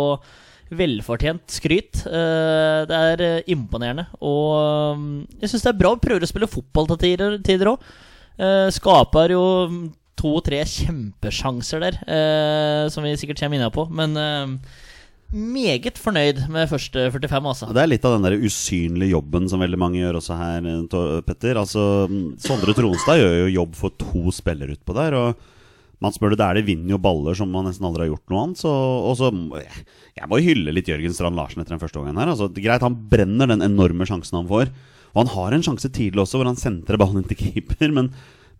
[0.77, 2.03] velfortjent skryt.
[2.05, 4.07] Eh, det er imponerende.
[4.21, 5.07] Og um,
[5.41, 7.89] jeg syns det er bra å prøve å spille fotball til tider òg.
[8.37, 9.44] Skaper jo
[10.16, 13.87] to-tre kjempesjanser der, eh, som vi sikkert kommer inn på.
[13.92, 14.55] Men eh,
[15.37, 17.72] meget fornøyd med første 45, altså.
[17.75, 21.20] Det er litt av den der usynlige jobben som veldig mange gjør også her, eh,
[21.27, 21.61] Petter.
[21.61, 22.07] Altså,
[22.42, 25.18] Sondre Tronstad gjør jo jobb for to spillere utpå der.
[25.20, 25.53] Og
[26.05, 28.42] man spør det, der det vinner jo baller som man nesten aldri har gjort noe
[28.46, 28.64] annet.
[28.64, 29.33] Så, og så
[30.16, 32.33] jeg, må hylle litt Jørgen Strand Larsen etter den første gangen her.
[32.33, 34.72] Altså, greit, han brenner den enorme sjansen han får.
[35.14, 37.92] Og han har en sjanse tidlig også, hvor han sentrer ballen inn til keeper.
[37.95, 38.11] Men,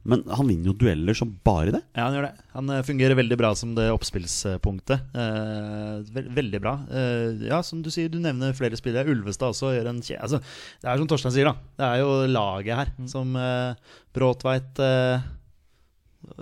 [0.06, 1.82] men han vinner jo dueller som bare det.
[1.98, 2.46] Ja, han gjør det.
[2.54, 5.16] Han eh, fungerer veldig bra som det oppspillspunktet.
[5.22, 6.74] Eh, veldig bra.
[6.88, 9.11] Eh, ja, som du sier, du nevner flere spillere.
[9.12, 10.20] Ulvestad også gjør en kje...
[10.22, 10.40] Altså,
[10.82, 11.72] det er som Torstein sier, da.
[11.80, 15.26] Det er jo laget her som eh, Bråtveit eh,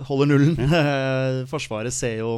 [0.09, 0.61] holder nullen.
[1.53, 2.37] Forsvaret ser jo,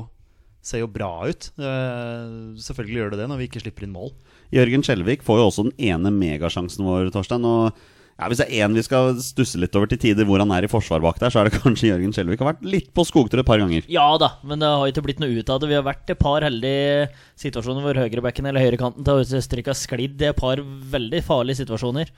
[0.64, 1.50] ser jo bra ut.
[1.59, 2.33] Eh,
[2.64, 4.14] selvfølgelig gjør det det når vi ikke slipper inn mål.
[4.54, 7.46] Jørgen Skjelvik får jo også den ene megasjansen vår, Torstein.
[7.46, 7.70] Og
[8.16, 10.64] ja, hvis det er én vi skal stusse litt over til tider hvor han er
[10.64, 12.40] i forsvar bak der, så er det kanskje Jørgen Skjelvik.
[12.40, 13.85] Har vært litt på skogtur et par ganger.
[13.92, 15.72] Ja da, men det har ikke blitt noe ut av det.
[15.72, 17.11] Vi har vært et par heldige
[17.42, 20.62] situasjoner hvor høyrebekken eller høyrekanten til Østerrike har sklidd i et par
[20.96, 22.14] veldig farlige situasjoner.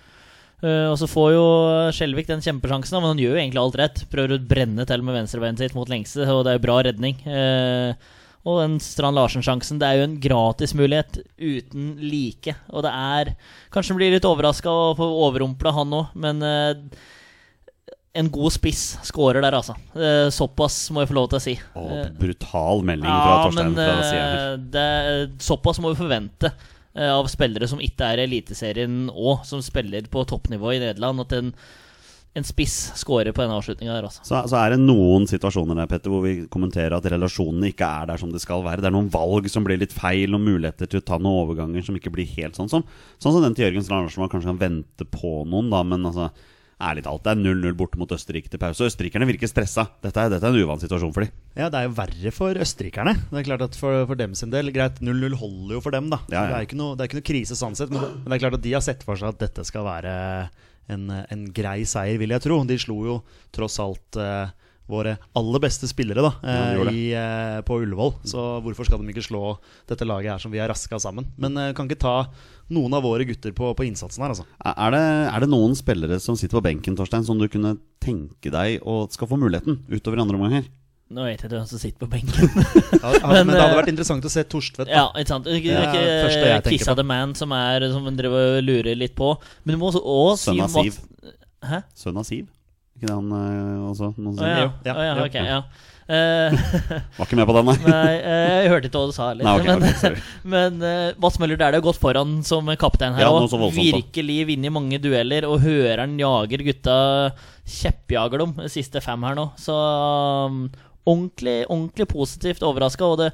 [0.58, 1.42] Uh, og så får jo
[1.94, 4.00] Skjelvik den kjempesjansen, men han gjør jo egentlig alt rett.
[4.10, 7.18] Prøver å brenne til med venstrebeinet sitt mot lengste, og det er jo bra redning.
[7.26, 8.08] Eh,
[8.46, 12.54] og den Strand Larsen-sjansen, det er jo en gratismulighet uten like.
[12.70, 13.32] Og det er
[13.74, 17.00] Kanskje blir litt overraska og får overrumpla, han òg, men eh,
[18.18, 19.76] en god spiss scorer der, altså.
[19.94, 21.54] Eh, såpass må jeg få lov til å si.
[21.58, 24.88] Eh, brutal melding fra ja, Torstein men fra eh, det,
[25.44, 26.52] såpass må vi forvente
[26.98, 31.34] av spillere som ikke er i Eliteserien og som spiller på toppnivå i Nederland, at
[31.36, 31.52] en,
[32.38, 34.24] en spiss scorer på denne avslutninga der, altså.
[34.26, 38.12] Så, så er det noen situasjoner der, Petter, hvor vi kommenterer at relasjonene ikke er
[38.12, 38.84] der som de skal være.
[38.84, 41.86] Det er noen valg som blir litt feil, og muligheter til å ta noen overganger
[41.86, 42.86] som ikke blir helt sånn som
[43.18, 46.06] Sånn som den til Jørgen Strand Larsen, man kanskje kan vente på noen, da, men
[46.06, 46.30] altså
[46.78, 48.86] Ærlig talt, det er 0-0 borte mot Østerrike til pause.
[48.86, 49.82] Østerrikerne virker stressa.
[50.04, 51.32] Dette er, dette er en uvant situasjon for dem.
[51.58, 53.16] Ja, det er jo verre for østerrikerne.
[53.32, 56.06] Det er klart at For, for dem sin del, greit, 0-0 holder jo for dem,
[56.12, 56.20] da.
[56.30, 56.44] Ja, ja.
[56.46, 57.90] Det, er ikke noe, det er ikke noe krise sånn sett.
[57.90, 60.14] Men, men det er klart at de har sett for seg at dette skal være
[60.92, 62.62] en, en grei seier, vil jeg tro.
[62.68, 63.18] De slo jo
[63.54, 64.50] tross alt eh,
[64.88, 68.14] våre aller beste spillere da, eh, i, eh, på Ullevål.
[68.24, 71.28] Så hvorfor skal de ikke slå dette laget her som vi har raska sammen?
[71.36, 72.16] Men eh, kan ikke ta
[72.72, 74.48] noen av våre gutter på, på innsatsen her, altså.
[74.64, 78.52] Er det, er det noen spillere som sitter på benken, Torstein, som du kunne tenke
[78.52, 80.68] deg å skal få muligheten utover andre omgang her?
[81.08, 82.50] Nå vet jeg ikke hvem som sitter på benken.
[82.98, 84.90] Ja, ja, men, Men, det hadde eh, vært interessant å se Torstvedt.
[84.92, 85.46] ja, ikke sant?
[85.48, 88.98] Ikke, Det ikke det første Kissa the Man, som, er, som man driver og lurer
[88.98, 89.32] litt på.
[89.64, 90.98] Men du må også, også Sønn av Siv.
[91.64, 91.80] Hæ?
[91.96, 92.48] Sønn av Siv?
[92.98, 94.10] Ikke det han øh, også?
[94.18, 94.58] Noen Å ja.
[94.58, 94.66] ja.
[94.66, 95.28] Jo, ja, Å, ja, jo.
[95.30, 95.62] ok, ja.
[96.08, 96.54] Eh,
[97.18, 97.76] Var ikke med på den, nei?
[97.84, 100.22] Nei, eh, jeg hørte ikke hva du sa Litt, Nei, ok, men ok, sorry.
[100.54, 103.44] men uh, Mats Møller Dæhlie har gått foran som kaptein her Ja, òg.
[103.52, 103.68] da.
[103.76, 106.98] Virkelig vunnet mange dueller, og hører han jager gutta
[107.68, 109.50] Kjeppjager dem de siste fem her nå.
[109.60, 110.62] Så um,
[111.08, 113.08] ordentlig, ordentlig positivt overraska.
[113.08, 113.24] Og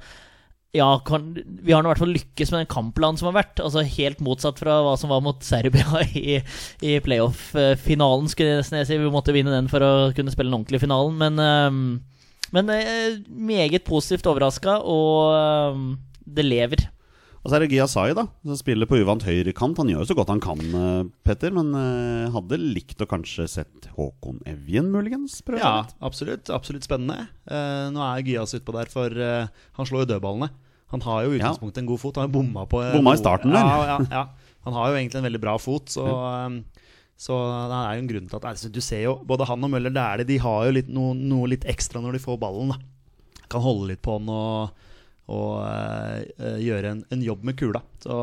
[0.75, 1.29] ja, kan,
[1.63, 3.61] vi har nå i hvert fall lykkes med den kampplanen som har vært.
[3.63, 6.41] Altså Helt motsatt fra hva som var mot Serbia i,
[6.83, 8.31] i playoff-finalen.
[8.31, 11.15] skulle jeg nesten si Vi måtte vinne den for å kunne spille den ordentlige finalen.
[11.21, 11.85] Men, ehm,
[12.55, 15.87] men eh, meget positivt overraska, og ehm,
[16.27, 16.89] det lever.
[17.45, 19.77] Og så er det Giyasai, da, som spiller på uvant høyrekant.
[19.77, 23.45] Han gjør jo så godt han kan, eh, Petter, men eh, hadde likt å kanskje
[23.53, 25.43] sett Håkon Evjen, muligens?
[25.45, 26.49] prøve Ja, absolutt.
[26.49, 27.27] Absolutt spennende.
[27.45, 30.49] Uh, nå er Gyas utpå der, for uh, han slår jo dødballene.
[30.95, 32.17] Han har jo i utgangspunktet en god fot.
[32.17, 33.69] Han har bomma på Bomma i starten der.
[33.69, 34.55] Ja, ja, ja.
[34.65, 36.57] Han har jo egentlig en veldig bra fot, så eh,
[37.25, 37.37] så
[37.71, 39.93] det er jo en grunn til at altså, Du ser jo, både han og Møller
[39.95, 42.73] Dæhlie De har jo litt, noe, noe litt ekstra når de får ballen.
[42.75, 44.89] da Kan holde litt på han og,
[45.33, 47.81] og eh, eh, gjøre en, en jobb med kula.
[48.05, 48.17] Så,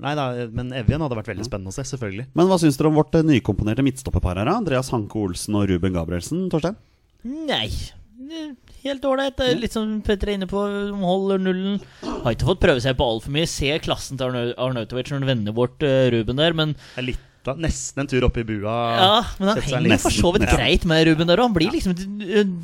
[0.00, 2.30] nei da, Men Evjen hadde vært veldig spennende å se, selvfølgelig.
[2.38, 4.48] Men hva syns dere om vårt eh, nykomponerte midtstopperpar her?
[4.48, 4.56] da?
[4.62, 6.78] Andreas Hanke Olsen og Ruben Gabrielsen, Torstein?
[7.26, 7.68] Nei.
[8.86, 9.40] Helt ålreit.
[9.60, 11.78] Litt som Petter er inne på, de holder nullen.
[12.24, 13.50] Har ikke fått prøve seg på altfor mye.
[13.50, 17.54] Se klassen til Arnautovic når han vender bort Ruben der, men Det er litt, da,
[17.58, 18.76] nesten en tur opp i bua.
[18.98, 21.50] Ja, men han henger for så vidt greit med Ruben der òg.
[21.50, 21.94] Han blir liksom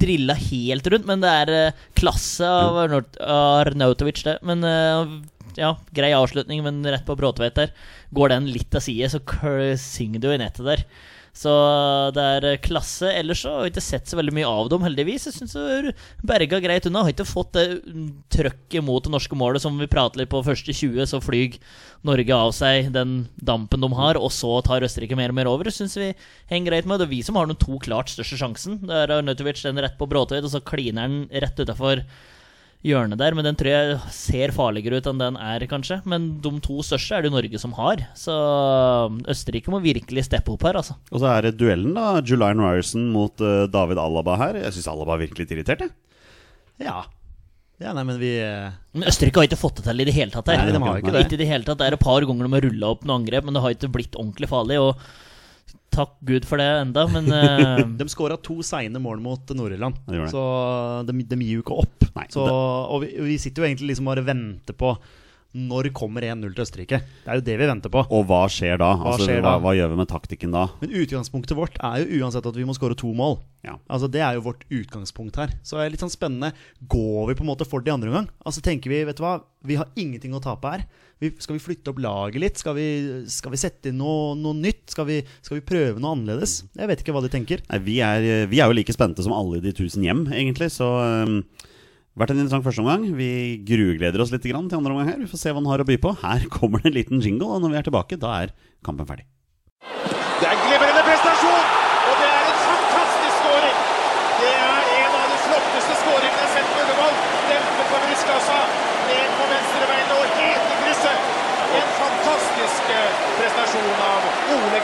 [0.00, 4.38] drilla helt rundt, men det er eh, klasse av Arnautovic, det.
[4.46, 5.14] Men eh,
[5.60, 7.72] ja, grei avslutning, men rett på Bråtveit der.
[8.14, 9.22] Går den litt av side, så
[9.80, 10.84] synger du i nettet der.
[11.32, 11.52] Så
[12.12, 13.08] det er eh, klasse.
[13.08, 15.30] Ellers så har jeg ikke sett så veldig mye av dem, heldigvis.
[15.30, 15.94] Jeg syns det
[16.28, 17.06] berga greit unna.
[17.06, 20.42] Har ikke fått det mm, trøkket mot det norske målet som vi prater litt på
[20.44, 21.56] første 20, så flyr
[22.04, 25.70] Norge av seg den dampen de har, og så tar Østerrike mer og mer over.
[25.70, 26.10] Det syns vi
[26.52, 27.00] henger greit med.
[27.00, 28.82] Det er vi som har den to klart største sjansen.
[28.84, 32.04] Det er Arnautovic den rett på Bråtøyd, og så kliner den rett utafor
[32.86, 33.34] hjørnet der.
[33.38, 36.00] Men den tror jeg ser farligere ut enn den er, kanskje.
[36.08, 38.04] Men de to største er det Norge som har.
[38.18, 38.34] Så
[39.30, 40.98] Østerrike må virkelig steppe opp her, altså.
[41.12, 42.20] Og så er det duellen, da.
[42.26, 44.60] Julian Ryerson mot eh, David Alaba her.
[44.64, 45.94] Jeg syns Alaba virker litt irritert, jeg.
[46.82, 47.02] Ja.
[47.82, 50.34] ja, nei, men vi eh, Men Østerrike har ikke fått det til i det hele
[50.34, 50.50] tatt.
[50.50, 50.64] her.
[50.64, 51.26] Nei, de har ikke det.
[51.28, 51.78] Ikke det hele tatt.
[51.82, 53.92] Det er et par ganger de har rulla opp noen angrep, men det har ikke
[53.94, 54.80] blitt ordentlig farlig.
[54.82, 54.96] Og
[55.92, 57.82] takk Gud for det enda, men uh...
[58.00, 60.44] De skåra to seine mål mot Nord-Irland, Ja, så
[61.08, 62.08] de, de gir jo ikke opp.
[62.16, 64.96] Nei, så, det- og vi, vi sitter jo egentlig liksom bare og venter på
[65.52, 66.98] når kommer 1-0 til Østerrike.
[67.24, 68.02] Det er jo det vi venter på.
[68.08, 68.88] Og hva skjer da?
[68.96, 69.60] Hva altså, skjer hva, da?
[69.60, 70.62] hva gjør vi med taktikken da?
[70.80, 73.36] Men utgangspunktet vårt er jo uansett at vi må skåre to mål.
[73.66, 73.76] Ja.
[73.92, 75.52] Altså Det er jo vårt utgangspunkt her.
[75.60, 76.54] Så det er litt sånn spennende.
[76.80, 78.30] Går vi på en måte for det i andre omgang?
[78.48, 80.86] Altså tenker vi, vet du hva, vi har ingenting å tape her.
[81.22, 82.58] Vi, skal vi flytte opp laget litt?
[82.58, 82.86] Skal vi,
[83.30, 84.88] skal vi sette inn noe, noe nytt?
[84.90, 86.56] Skal vi, skal vi prøve noe annerledes?
[86.74, 87.62] Jeg vet ikke hva de tenker.
[87.68, 90.72] Nei, vi, er, vi er jo like spente som alle i de tusen hjem, egentlig.
[90.74, 91.44] Så um,
[92.18, 93.06] vært en interessant førsteomgang.
[93.14, 93.30] Vi
[93.68, 95.22] grugleder oss litt grann til andre omgang her.
[95.22, 96.16] Vi får se hva han har å by på.
[96.24, 99.28] Her kommer det en liten jingle, og når vi er tilbake, da er kampen ferdig.
[100.42, 101.66] Det er en glimrende prestasjon,
[102.10, 103.78] og det er en fantastisk skåring.
[104.40, 107.14] Det er en av de flotteste skåringene jeg har sett på Ullevål.
[107.46, 108.58] Dempet på brystkassa,
[109.06, 111.30] ned på venstrebeina og helt i krysset.
[111.72, 114.26] En fantastisk eh, prestasjon av
[114.58, 114.82] Ole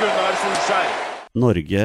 [0.69, 0.89] Gunnar
[1.33, 1.85] Norge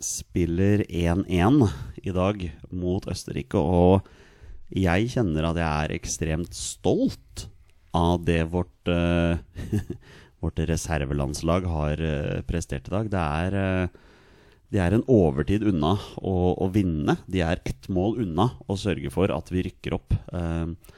[0.00, 1.66] spiller 1-1
[2.00, 4.06] i dag mot Østerrike, og
[4.72, 7.42] jeg kjenner at jeg er ekstremt stolt
[7.92, 9.36] av det vårt, uh,
[10.40, 13.12] vårt reservelandslag har uh, prestert i dag.
[13.12, 13.58] Det er,
[13.92, 17.18] uh, de er en overtid unna å, å vinne.
[17.28, 20.16] De er ett mål unna å sørge for at vi rykker opp.
[20.32, 20.96] Eh,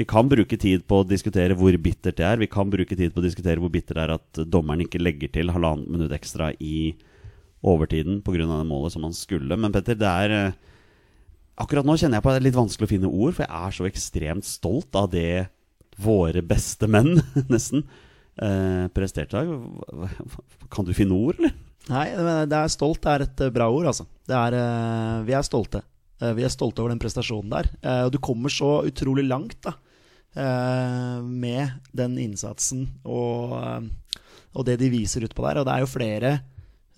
[0.00, 2.40] vi kan bruke tid på å diskutere hvor bittert det er.
[2.40, 5.28] Vi kan bruke tid på å diskutere hvor bittert det er at dommeren ikke legger
[5.34, 6.94] til halvannet minutt ekstra i
[7.60, 8.46] overtiden pga.
[8.48, 9.58] det målet som han skulle.
[9.60, 10.58] Men Petter, det er eh,
[11.60, 13.66] Akkurat nå kjenner jeg på at det er litt vanskelig å finne ord, for jeg
[13.66, 15.50] er så ekstremt stolt av det
[16.00, 17.18] våre beste menn,
[17.52, 17.82] nesten,
[18.40, 20.14] eh, presterte i dag.
[20.72, 21.52] Kan du finne ord, eller?
[21.90, 22.06] Nei,
[22.48, 24.08] det er stolt det er et eh, bra ord, altså.
[24.30, 25.84] Er, eh, vi er stolte.
[26.20, 27.68] Vi er stolte over den prestasjonen der.
[28.04, 29.72] Og du kommer så utrolig langt da,
[30.36, 34.22] med den innsatsen og, eh,
[34.54, 35.60] og det de viser utpå der.
[35.60, 36.32] Og det er jo flere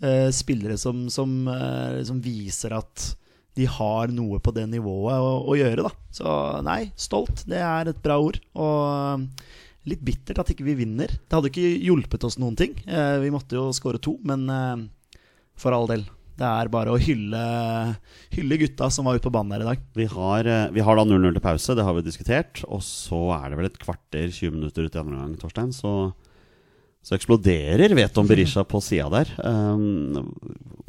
[0.03, 3.13] eh, spillere som, som, eh, som viser at
[3.59, 5.93] de har noe på det nivået å, å gjøre, da.
[6.15, 8.39] Så nei, stolt, det er et bra ord.
[8.57, 9.53] Og eh,
[9.93, 11.13] litt bittert at ikke vi vinner.
[11.13, 12.77] Det hadde ikke hjulpet oss noen ting.
[12.87, 15.21] Eh, vi måtte jo skåre to, men eh,
[15.59, 16.07] for all del.
[16.43, 17.43] Det er bare å hylle,
[18.35, 19.85] hylle gutta som var ute på banen her i dag.
[19.95, 22.65] Vi har, eh, vi har da 0-0 til pause, det har vi diskutert.
[22.67, 25.71] Og så er det vel et kvarter, 20 minutter ut i andre gang, Torstein.
[25.77, 25.93] Så,
[27.07, 29.31] så eksploderer Veton Berisha på sida der.
[29.47, 30.35] Um,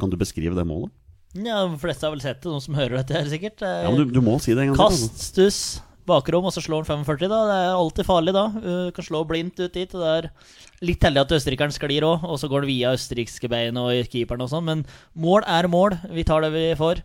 [0.00, 0.90] kan du beskrive det målet?
[1.34, 3.62] Ja, De fleste har vel sett det, noen som hører dette her, sikkert.
[3.66, 4.78] Er Ja, men du, du må si det en gang.
[4.78, 5.62] Kast, stuss,
[6.08, 7.40] bakrom, og så slår han 45, da.
[7.48, 8.44] Det er alltid farlig, da.
[8.54, 9.94] Uh, kan slå blindt ut dit.
[9.94, 10.28] Og det er
[10.84, 14.44] litt heldig at østerrikeren sklir òg, og så går det via østerrikske bein og keeperen
[14.44, 14.66] og sånn.
[14.68, 14.84] Men
[15.16, 15.98] mål er mål.
[16.14, 17.02] Vi tar det vi får.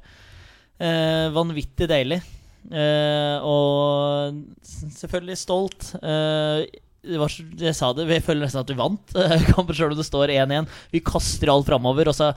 [0.79, 2.21] Eh, vanvittig deilig.
[2.69, 4.39] Eh, og
[4.99, 5.91] selvfølgelig stolt.
[5.99, 9.13] Det var, jeg sa det, vi føler nesten at vi vant
[9.53, 10.67] kampen sjøl om det står 1-1.
[10.91, 12.33] Vi kaster alt framover, og så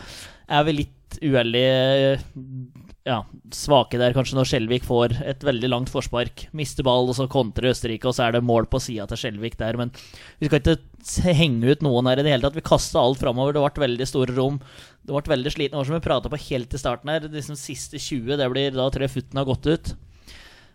[0.47, 2.21] er vi litt uheldige
[3.03, 6.45] ja, svake der, kanskje, når Skjelvik får et veldig langt forspark.
[6.55, 9.59] Mister ball, og så kontrer Østerrike, og så er det mål på sida til Skjelvik
[9.59, 9.79] der.
[9.81, 9.91] Men
[10.39, 12.59] vi skal ikke henge ut noen her i det hele tatt.
[12.59, 13.57] Vi kasta alt framover.
[13.57, 14.63] Det ble veldig store rom.
[15.03, 15.81] Det ble veldig sliten.
[15.81, 17.27] år, som vi prata på helt i starten her.
[17.27, 19.95] Liksom siste 20, det blir da tror jeg futten har gått ut.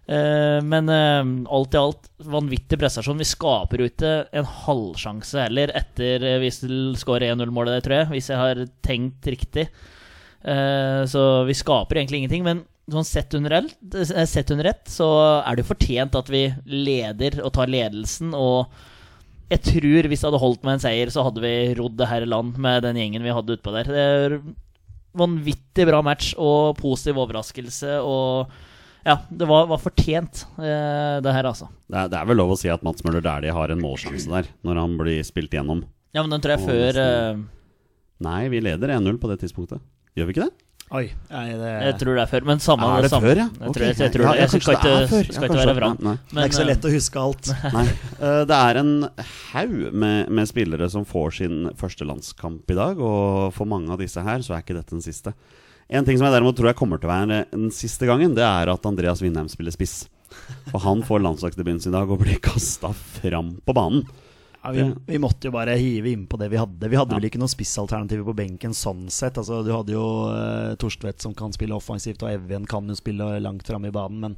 [0.08, 3.24] Uh, men uh, alt i alt, vanvittig prestasjon.
[3.24, 8.02] Vi skaper jo ikke en halvsjanse heller etter uh, hvis vi skårer 1-0-målet der, tror
[8.02, 8.12] jeg.
[8.18, 9.72] Hvis jeg har tenkt riktig.
[10.48, 12.46] Eh, så vi skaper egentlig ingenting.
[12.46, 15.08] Men sånn sett under, eh, sett under ett, så
[15.44, 18.32] er det jo fortjent at vi leder og tar ledelsen.
[18.34, 18.72] Og
[19.52, 22.24] jeg tror hvis det hadde holdt med en seier, så hadde vi rodd det her
[22.24, 23.92] i land med den gjengen vi hadde utpå der.
[23.92, 24.40] Det er
[25.18, 28.00] vanvittig bra match og positiv overraskelse.
[28.06, 28.48] Og
[29.08, 31.70] ja, det var, var fortjent, eh, det her, altså.
[31.88, 34.32] Det er, det er vel lov å si at Mats Møller Dæhlie har en målsjanse
[34.32, 35.86] der, når han blir spilt gjennom.
[36.16, 37.46] Ja, men den tror jeg og før eh,
[38.24, 39.84] Nei, vi leder 1-0 på det tidspunktet.
[40.18, 40.54] Gjør vi ikke det?
[40.88, 41.02] Oi.
[41.28, 43.28] Nei, det, Jeg tror det er før, men samme Er det samme.
[43.28, 43.46] før, ja?
[43.52, 45.26] Jeg tror, tror, jeg, jeg, tror Ja, jeg skal det ikke, før.
[45.36, 45.98] skal ikke være det- vrang.
[46.00, 47.50] det er ikke så lett å huske alt.
[47.76, 47.84] Nei.
[48.24, 48.94] Eh, Det er en
[49.52, 54.00] haug med, med spillere som får sin første landskamp i dag, og for mange av
[54.00, 55.34] disse her så er ikke dette den siste.
[55.92, 58.44] En ting som jeg derimot tror jeg kommer til å være den siste gangen, det
[58.48, 60.06] er at Andreas Vindheim spiller spiss.
[60.72, 64.08] For han får landslagsdebuten sin i dag og blir kasta fram på banen.
[64.68, 66.90] Ja, vi, vi måtte jo bare hive innpå det vi hadde.
[66.92, 67.20] Vi hadde Ja.
[67.22, 69.38] vel ikke noen spissalternativer på benken sånn sett.
[69.40, 73.40] Altså, du hadde jo uh, Torstvedt som kan spille offensivt, og Evjen kan jo spille
[73.44, 74.36] langt framme i banen, men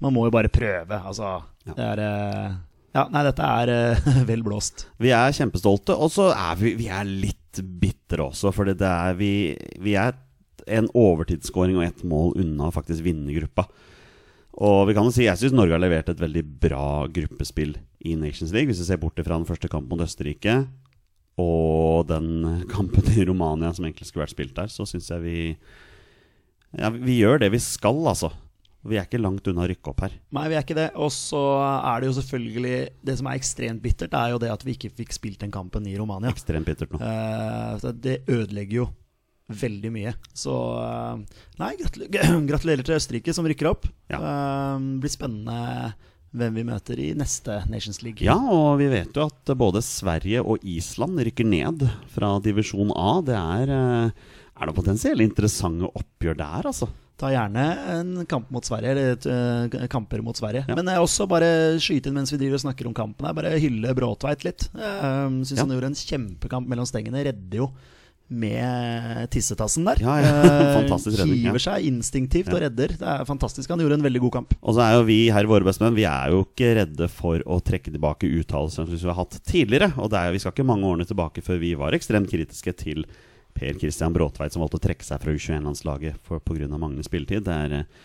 [0.00, 0.98] man må jo bare prøve.
[1.04, 1.74] Altså, Ja.
[1.76, 2.56] det er uh,
[2.96, 4.86] Ja, nei, dette er uh, vel blåst.
[4.98, 9.14] Vi er kjempestolte, og så er vi, vi er litt bitre også, for det er
[9.18, 9.32] vi,
[9.80, 10.16] vi er
[10.66, 13.66] en overtidsskåring og ett mål unna faktisk vinne gruppa.
[14.56, 18.16] Og vi kan jo si, Jeg syns Norge har levert et veldig bra gruppespill i
[18.18, 18.70] Nations League.
[18.70, 20.64] Hvis vi ser bort fra den første kampen mot Østerrike
[21.40, 25.38] og den kampen i Romania som egentlig skulle vært spilt der, så syns jeg vi
[26.76, 28.32] Ja, vi gjør det vi skal, altså.
[28.86, 30.12] Vi er ikke langt unna å rykke opp her.
[30.36, 30.90] Nei, vi er ikke det.
[31.02, 31.40] Og så
[31.74, 32.76] er det jo selvfølgelig
[33.08, 35.88] Det som er ekstremt bittert, er jo det at vi ikke fikk spilt den kampen
[35.90, 36.30] i Romania.
[36.30, 37.00] Ekstremt bittert nå.
[37.02, 38.88] Eh, det ødelegger jo
[39.46, 40.12] veldig mye.
[40.34, 43.88] Så eh, Nei, gratulerer, gratulerer til Østerrike som rykker opp.
[44.12, 44.20] Ja.
[44.20, 45.94] Eh, blir spennende
[46.36, 48.24] hvem vi møter i neste Nations League.
[48.24, 53.16] Ja, og vi vet jo at både Sverige og Island rykker ned fra divisjon A.
[53.26, 56.88] Det er, eh, er det potensielt interessante oppgjør der, altså.
[57.16, 57.62] Ta gjerne
[57.94, 60.66] en kamp mot Sverige, eller uh, kamper mot Sverige.
[60.68, 60.74] Ja.
[60.76, 61.48] Men jeg også bare
[61.80, 63.32] skyte inn mens vi driver og snakker om kampen her.
[63.38, 64.66] Bare hylle Bråtveit litt.
[64.76, 65.62] Uh, Syns Ja.
[65.64, 67.24] han gjorde en kjempekamp mellom stengene.
[67.24, 67.70] Redder jo
[68.28, 70.00] med tissetassen der.
[70.02, 70.32] Ja, ja.
[70.56, 71.50] Eh, Fantastisk redning, ja.
[71.50, 72.94] Hiver seg instinktivt og redder.
[72.98, 73.70] Det er fantastisk.
[73.70, 74.56] Han gjorde en veldig god kamp.
[74.60, 77.60] Og så er jo vi her, våre bestemenn, vi er jo ikke redde for å
[77.64, 79.92] trekke tilbake uttalelser som vi har hatt tidligere.
[80.02, 83.06] Og det er, vi skal ikke mange årene tilbake før vi var ekstremt kritiske til
[83.56, 86.68] Per Christian Bråtveit, som valgte å trekke seg fra U21-landslaget pga.
[86.76, 87.46] manglende spilletid.
[87.46, 88.04] Det er eh,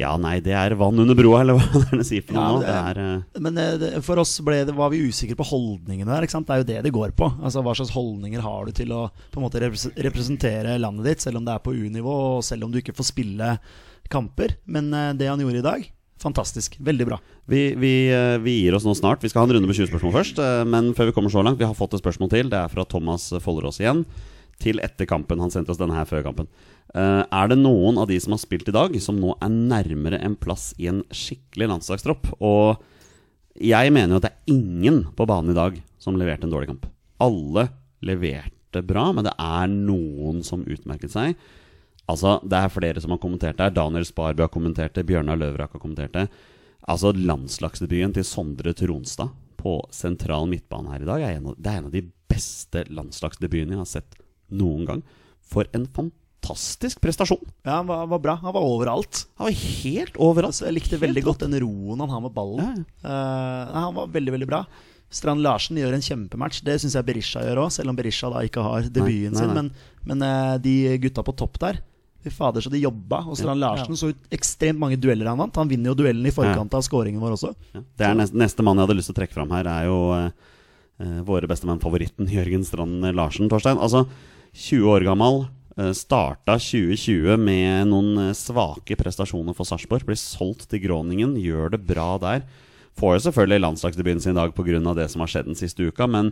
[0.00, 2.54] Ja, nei, det er vann under broa, eller hva er det sier for noe Ja,
[2.58, 6.10] det Det er- eh, Men eh, det, for oss det, var vi usikre på holdningene
[6.10, 6.26] der.
[6.26, 7.28] Det er jo det det går på.
[7.38, 11.38] Altså Hva slags holdninger har du til å på en måte representere landet ditt, selv
[11.38, 13.52] om det er på U-nivå, og selv om du ikke får spille
[14.10, 14.56] kamper.
[14.66, 15.86] Men eh, det han gjorde i dag,
[16.18, 16.74] fantastisk.
[16.82, 17.20] Veldig bra.
[17.46, 17.94] Vi, vi,
[18.42, 19.22] vi gir oss nå snart.
[19.22, 20.38] Vi skal ha en runde med 20 spørsmål først.
[20.70, 22.48] Men før vi kommer så langt, vi har fått et spørsmål til.
[22.50, 24.06] Det er fra Thomas Follerås igjen.
[24.62, 25.40] Til etter kampen.
[25.42, 26.48] Han sendte oss denne her før kampen.
[26.94, 30.20] Uh, Er det noen av de som har spilt i dag, som nå er nærmere
[30.22, 32.30] en plass i en skikkelig landslagstropp?
[32.38, 32.82] Og
[33.58, 36.70] jeg mener jo at det er ingen på banen i dag som leverte en dårlig
[36.72, 36.88] kamp.
[37.22, 37.68] Alle
[38.04, 41.38] leverte bra, men det er noen som utmerket seg.
[42.10, 43.74] Altså, Det er flere som har kommentert det.
[43.74, 45.06] Daniel Sparby har kommentert det.
[45.06, 46.28] Bjørnar Løvrak har kommentert det.
[46.86, 51.70] Altså, Landslagsdebuten til Sondre Tronstad på sentral midtbane her i dag er en av, det
[51.70, 54.18] er en av de beste landslagsdebutene jeg har sett
[54.50, 55.02] noen gang.
[55.44, 57.42] For en fantastisk prestasjon!
[57.64, 58.34] Ja, Han var, var bra.
[58.42, 59.26] Han var overalt.
[59.38, 60.54] Han var helt overalt.
[60.54, 62.64] Altså, jeg likte Helt veldig godt den roen han har med ballen.
[62.64, 64.64] Ja, Uh, han var veldig, veldig bra.
[65.14, 66.62] Strand Larsen gjør en kjempematch.
[66.66, 69.52] Det syns jeg Berisha gjør òg, selv om Berisha da ikke har debuten nei, sin.
[69.52, 69.56] nei.
[69.60, 69.68] Men,
[70.08, 70.72] men eh, de
[71.04, 71.82] gutta på topp der
[72.24, 73.18] Fy fader, så de jobba.
[73.28, 75.58] Og Strand Larsen så ut ekstremt mange dueller han vant.
[75.60, 77.50] Han vinner jo duellen i forkant av scoringen vår også.
[77.76, 77.82] Ja.
[78.00, 79.98] Det er neste, neste mann jeg hadde lyst til å trekke fram her, er jo
[80.16, 80.30] eh,
[81.04, 83.50] eh, våre bestemann-favoritten Jørgen Strand Larsen.
[83.52, 84.06] Torstein, altså
[84.54, 85.44] 20 år gammel.
[85.74, 90.06] Uh, starta 2020 med noen eh, svake prestasjoner for Sarpsborg.
[90.06, 92.44] Blir solgt til Groningen, gjør det bra der.
[92.94, 94.94] Får jo selvfølgelig landslagsdebuten sin i dag pga.
[94.94, 96.30] det som har skjedd den siste uka, men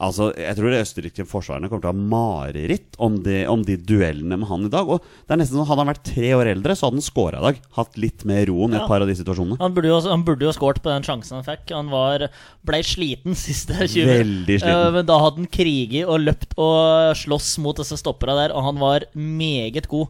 [0.00, 3.76] Altså, Jeg tror de østerrikske forsvarerne kommer til å ha mareritt om de, om de
[3.76, 4.88] duellene med han i dag.
[4.88, 7.42] Og det er nesten sånn Hadde han vært tre år eldre, så hadde han scora
[7.42, 7.60] i dag.
[7.76, 9.60] Hatt litt mer roen i et par av de situasjonene.
[9.60, 11.68] Han burde jo, han burde jo skåret på den sjansen han fikk.
[11.76, 12.26] Han var,
[12.66, 14.80] ble sliten siste 20 Veldig sliten.
[14.88, 18.66] Uh, men da hadde han kriget og løpt og slåss mot disse stoppera der, og
[18.70, 20.08] han var meget god.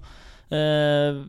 [0.50, 1.20] Eh,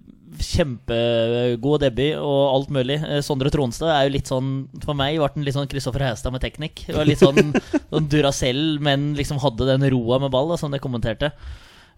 [0.42, 2.98] kjempegod debut og alt mulig.
[3.04, 4.52] Eh, Sondre Tronstad er jo litt sånn
[4.82, 6.86] For meg ble han litt sånn Kristoffer Hestad med teknikk.
[6.88, 7.54] Det var Litt sånn,
[7.92, 11.34] sånn Duracell, men liksom hadde den roa med ball, da, som det kommenterte.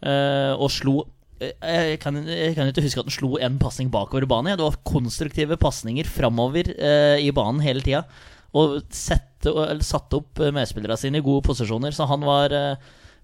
[0.03, 0.97] Eh, og slo
[1.39, 1.53] eh,
[1.93, 4.57] jeg kan, jeg kan ikke huske at han slo en pasning bakover i banen.
[4.57, 8.03] Det var konstruktive pasninger framover eh, i banen hele tida.
[8.57, 9.53] Og sette,
[9.85, 11.95] satte opp medspillerne sine i gode posisjoner.
[11.95, 12.53] Så han var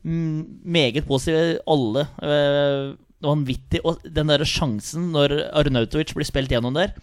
[0.02, 1.60] meget positiv.
[1.70, 2.08] Alle
[3.26, 3.82] vanvittig.
[3.88, 6.93] Og den der sjansen når Arnautovic blir spilt gjennom der,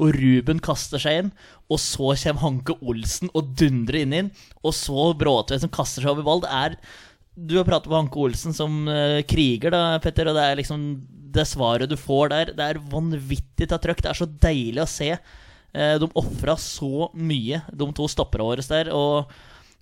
[0.00, 1.30] og Ruben kaster seg inn,
[1.68, 4.32] og så kommer Hanke Olsen og dundrer inn inn,
[4.64, 6.44] og så Bråtvedt som kaster seg over ball.
[6.46, 6.76] Det er
[7.36, 10.88] Du har pratet med Hanke Olsen som eh, kriger, da, Petter, og det er liksom
[11.30, 12.50] det svaret du får der.
[12.56, 14.02] Det er vanvittig ta trøkk.
[14.02, 15.12] Det er så deilig å se.
[15.14, 18.90] Eh, de ofra så mye, de to stopperne våre der.
[18.96, 19.30] Og,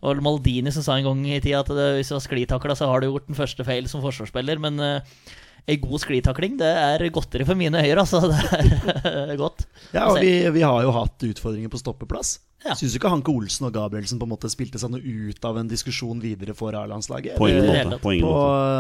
[0.05, 3.01] og Maldini som sa en gang i tida at hvis du har sklitakla, så har
[3.01, 4.61] du gjort den første feil som forsvarsspiller.
[4.63, 5.23] Men uh,
[5.69, 8.21] ei god sklitakling, det er godteri for mine øyne, altså.
[9.09, 9.67] Det er godt.
[9.93, 12.39] Ja, og vi, vi har jo hatt utfordringer på stoppeplass.
[12.65, 12.75] Ja.
[12.75, 15.61] Syns du ikke Hanke Olsen og Gabrielsen på en måte spilte seg noe ut av
[15.61, 17.37] en diskusjon videre for A-landslaget?
[17.39, 18.01] På ingen måte.
[18.03, 18.35] På ingen På,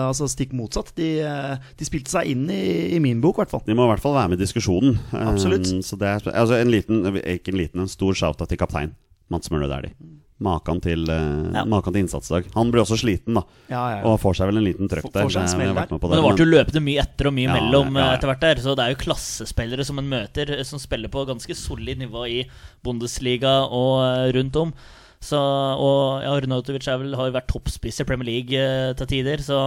[0.09, 0.91] altså stikk motsatt.
[0.99, 2.63] De, eh, de spilte seg inn i,
[2.97, 3.63] i min bok, i hvert fall.
[3.69, 4.99] De må i hvert fall være med i diskusjonen.
[5.15, 5.71] Absolutt.
[5.71, 8.97] Um, så det er, altså en liten, ikke en liten, en stor shout-out til kaptein
[9.31, 9.95] Mats Møller Dæhlie.
[10.41, 11.65] Makan til, uh, Ja.
[11.67, 12.45] maken til innsatsdag.
[12.55, 13.43] Han blir også sliten, da.
[13.69, 14.03] Ja, ja, ja.
[14.07, 15.27] Og får seg vel en liten trøkk der.
[15.59, 18.07] med Men det ble jo løpende mye etter og mye Ja, mellom ja, ja.
[18.13, 18.63] eh, etter hvert der.
[18.63, 22.23] Så det er jo klassespillere som en møter, eh, som spiller på ganske solid nivå
[22.31, 22.39] i
[22.87, 24.73] Bundesliga og eh, rundt om.
[25.21, 29.09] Så, og ja, Arnautovic er vel, har jo vært toppspiss i Premier League eh, til
[29.11, 29.59] tider, så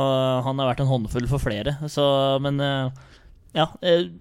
[0.46, 1.74] han har vært en håndfull for flere.
[1.92, 2.06] Så,
[2.40, 2.88] men eh,
[3.60, 3.68] ja.
[3.84, 4.14] Jeg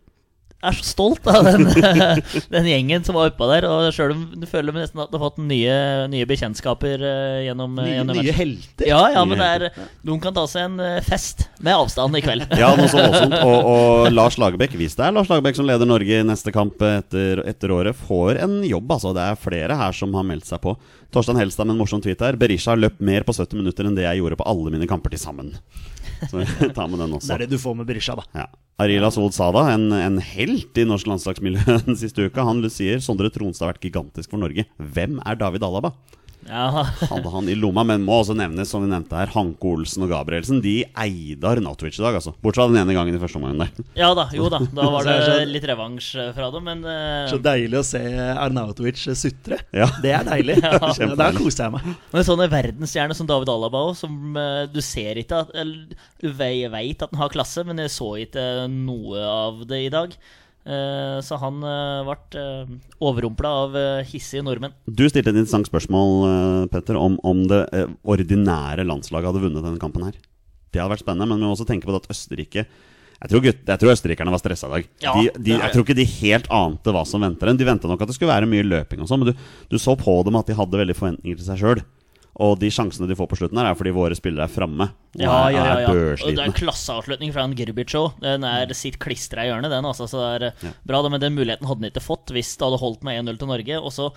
[0.60, 1.64] er så stolt av den,
[2.54, 3.66] den gjengen som var oppå der.
[3.68, 5.76] Og sjøl om du føler nesten at du har fått nye,
[6.12, 8.88] nye bekjentskaper eh, gjennom, Nye, gjennom nye helter.
[8.90, 12.18] Ja, ja, men det Nye er, de kan ta seg en eh, fest med avstand
[12.18, 12.46] i kveld.
[12.60, 13.36] Ja, noe så voldsomt.
[13.40, 16.80] Og, og Lars Lagerbäck, hvis det er Lars Lagerbäck som leder Norge i neste kamp
[16.86, 18.92] etter, etter året, får en jobb.
[18.98, 20.76] altså Det er flere her som har meldt seg på.
[21.10, 22.36] Torstein Helstad med en morsom tweet her.
[22.38, 25.12] Berisha har løpt mer på 70 minutter enn det jeg gjorde på alle mine kamper
[25.14, 25.54] til sammen.
[26.30, 26.44] Så
[26.76, 28.26] ta med den Det er det du får med brisja, da.
[28.36, 28.46] Ja.
[28.80, 33.28] Arila Sold Sada, en, en helt i norsk landslagsmiljø den siste uka, han sier Sondre
[33.32, 34.64] Tronstad har vært gigantisk for Norge.
[34.80, 35.92] Hvem er David Alaba?
[36.48, 40.06] Ja, Hadde han i lomma, men må også nevnes, som vi nevnte her, Hanke Olsen
[40.06, 40.62] og Gabrielsen.
[40.64, 42.32] De eide Arnautovic i dag, altså.
[42.40, 43.84] Bortsett fra den ene gangen i første omgang der.
[43.98, 44.62] ja da, jo da.
[44.74, 47.28] Da var det litt revansj eh, fra dem, men uh...
[47.30, 49.60] Så deilig å se Arnautovic sutre.
[49.76, 49.90] Ja.
[50.02, 50.58] Det er deilig.
[50.98, 51.18] kjempedeilig.
[51.20, 51.92] Der koser jeg meg.
[52.14, 56.28] Men sånne verdensstjerner som David Alaba òg, som uh, du ser ikke at Eller du
[56.36, 60.14] veit vet at han har klasse, men jeg så ikke noe av det i dag.
[60.60, 62.68] Eh, så han ble uh,
[63.00, 64.74] overrumpla av eh, hissige nordmenn.
[64.84, 69.64] Du stilte et interessant spørsmål, eh, Petter, om, om det eh, ordinære landslaget hadde vunnet
[69.64, 70.18] denne kampen her.
[70.70, 72.66] Det hadde vært spennende, men vi må også tenke på at Østerrike
[73.20, 74.86] jeg tror, gutt, jeg tror østerrikerne var stressa i dag.
[75.04, 77.58] Ja, de, de, jeg tror ikke de helt ante hva som venter dem.
[77.60, 79.92] De venta nok at det skulle være mye løping, og sånn, men du, du så
[80.00, 81.82] på dem at de hadde veldig forventninger til seg sjøl.
[82.40, 84.86] Og de sjansene de får på slutten, her er fordi våre spillere er framme.
[85.18, 85.88] Ja, ja, ja, ja.
[85.90, 88.12] Og det er en klasseavslutning fra en Gerbic-show.
[88.22, 89.88] Den er sitt klistra i hjørnet, den.
[89.88, 90.72] Altså, så det er eh, Ja.
[90.86, 93.50] bra, men den muligheten hadde han ikke fått hvis det hadde holdt med 1-0 til
[93.50, 93.80] Norge.
[93.82, 94.08] Og så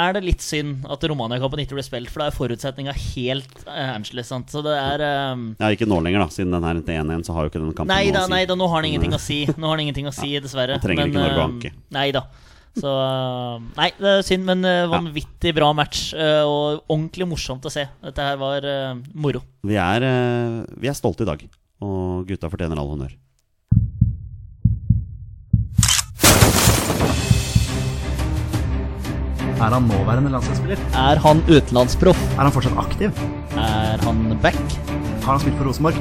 [0.00, 3.96] er det litt synd at Romania-kampen ikke ble spilt, for da er forutsetninga helt uh,
[3.98, 4.30] annerledes.
[4.32, 4.50] sant?
[4.50, 5.02] Så det er
[5.34, 5.50] um...
[5.60, 6.30] Ja, ikke nå lenger, da.
[6.32, 8.34] Siden den her 1-1, så har jo ikke den kampen Nei da, å si.
[8.34, 9.40] nei da, nå har den ingenting å si.
[9.50, 10.78] Nå har den ingenting å si, dessverre.
[10.80, 11.74] nå trenger ikke Norge å eh, anke.
[11.98, 12.24] Nei da.
[12.78, 16.12] Så eh, Nei, det er synd, men eh, vanvittig bra match.
[16.14, 17.86] eh, og ordentlig morsomt å se.
[18.04, 18.66] Dette her var
[19.14, 19.42] moro.
[19.66, 20.06] Vi er,
[20.78, 21.42] vi er stolte i dag,
[21.82, 23.16] og gutta fortjener all honnør.
[29.60, 30.78] Er han nåværende landslagsspiller?
[30.96, 32.20] Er han utenlandsproff?
[32.38, 33.10] Er han fortsatt aktiv?
[33.60, 34.56] Er han back?
[35.24, 35.94] Har han spilt for Rosenborg?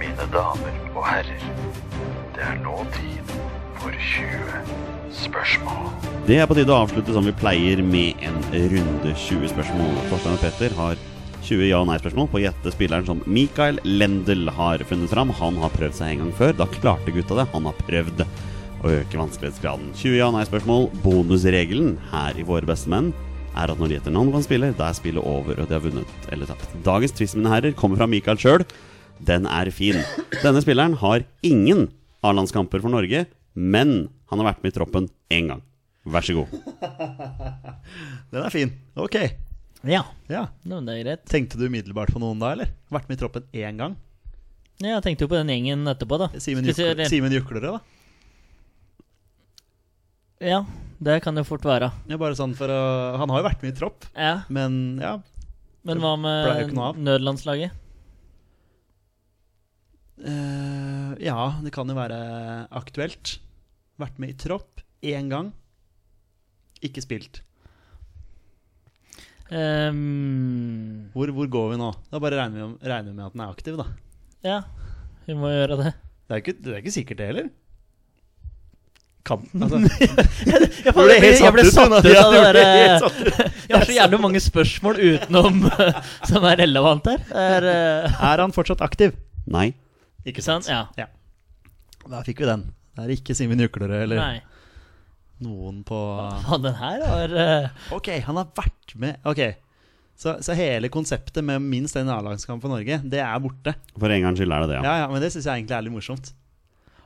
[0.00, 1.44] Mine damer og herrer,
[2.34, 3.13] det er nå tid
[4.04, 5.88] 20 spørsmål.
[6.28, 9.98] Det er på tide å avslutte som vi pleier med en runde 20 spørsmål.
[10.10, 11.00] Torstein og Petter har
[11.44, 15.32] 20 ja- og nei-spørsmål på å gjette spilleren som Mikael Lendel har funnet fram.
[15.40, 16.56] Han har prøvd seg en gang før.
[16.56, 17.48] Da klarte gutta det.
[17.52, 18.24] Han har prøvd
[18.84, 19.92] å øke vanskelighetsgraden.
[19.96, 20.90] 20 ja- og nei-spørsmål.
[21.04, 23.12] Bonusregelen her i Våre beste menn
[23.54, 25.76] er at når de gjetter navn på en spiller, da er spillet over, og de
[25.76, 26.72] har vunnet eller tapt.
[26.84, 28.64] Dagens twist, mine herrer, kommer fra Mikael sjøl.
[29.22, 30.00] Den er fin.
[30.42, 31.86] Denne spilleren har ingen
[32.24, 35.62] A-landskamper for Norge, men han har vært med i troppen én gang.
[36.04, 36.50] Vær så god.
[38.34, 38.72] Den er fin.
[38.96, 39.16] Ok.
[39.84, 40.46] Ja, Ja.
[40.64, 41.24] no, det er greit.
[41.28, 42.70] Tenkte du umiddelbart på noen da, eller?
[42.92, 43.96] Vært med i troppen én gang?
[44.82, 46.28] Ja, Jeg tenkte jo på den gjengen etterpå, da.
[46.40, 47.80] Simen Skal vi se, Jukler- eller- Simen Juklerød, da?
[50.44, 50.64] Ja,
[51.00, 51.92] det kan det fort være.
[52.10, 52.80] Ja, bare sånn for å
[53.20, 55.18] Han har jo vært med i tropp, Ja, men ja
[55.84, 57.70] Men hva med nødlandslaget?
[60.22, 62.20] Eh, Ja, det kan jo være
[62.70, 63.38] aktuelt.
[63.98, 65.52] Vært med i tropp én gang.
[66.84, 67.40] Ikke spilt.
[69.54, 71.90] Um, Hvor, hvor går vi nå?
[72.10, 73.84] Da bare regner vi, om- regner vi med at den er aktiv, da.
[74.42, 74.62] ja,
[75.26, 75.92] vi må gjøre det.
[76.24, 77.50] Det er ikke, det er ikke sikkert, det heller.
[79.24, 79.78] Kan altså,
[80.84, 83.86] Jeg, ble jeg, jeg, ble satt ut, av det ble der helt eh, Jeg har
[83.88, 85.62] så jævlig mange spørsmål utenom
[86.28, 87.22] som er relevant her.
[87.32, 87.68] Er,
[88.08, 89.14] uh, er han fortsatt aktiv?
[89.48, 89.70] Nei.
[90.28, 90.68] Ikke sant?
[90.70, 91.08] Ja.
[92.04, 92.66] Da fikk vi den.
[92.94, 94.40] Det er ikke Simen Juklerød eller Nei.
[95.44, 95.98] noen på
[96.46, 97.86] Hva, den her var uh...
[97.96, 99.40] Ok, han har vært med Ok,
[100.14, 103.74] så, så hele konseptet med minst en A-lagskamp for Norge, det er borte.
[103.98, 104.84] For en gangs skyld er det det, ja.
[104.86, 106.30] Ja, ja, Men det syns jeg egentlig er litt morsomt.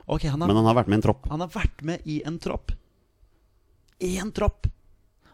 [0.05, 1.25] Ok, han har, Men han har vært med i en tropp.
[1.31, 2.75] han har vært med i en tropp.
[4.05, 4.69] I en tropp!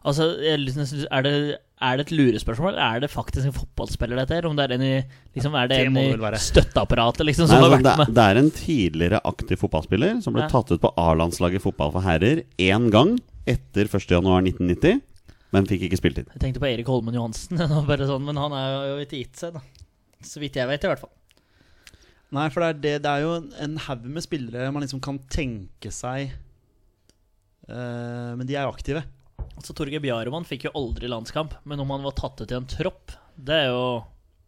[0.05, 1.35] Altså, jeg liksom er det,
[1.81, 4.45] er det et lurespørsmål, eller er det faktisk en fotballspiller, dette her?
[4.47, 4.93] Om det er en i,
[5.35, 6.05] liksom, er det en i
[6.39, 8.13] støtteapparatet, liksom, Nei, har altså, vært det, med?
[8.15, 10.49] det er en tidligere aktiv fotballspiller som ble Ja.
[10.53, 15.01] tatt ut på A-landslaget fotball for herrer én gang etter 1.1.1990,
[15.51, 16.31] men fikk ikke spilletid.
[16.31, 17.59] Jeg tenkte på Erik Holmen Johansen,
[17.91, 19.61] bare sånn, men han er jo ikke gitt seg, da.
[20.25, 21.11] Så vidt jeg vet, i hvert fall.
[22.35, 24.99] Nei, for det er, det, det er jo en- en haug med spillere man liksom
[25.03, 26.31] kan tenke seg
[27.69, 29.03] uh, Men de er jo aktive.
[29.55, 32.67] Altså, Torgeir Bjarmann fikk jo aldri landskamp, men om han var tatt ut i en
[32.67, 34.03] tropp, det er jo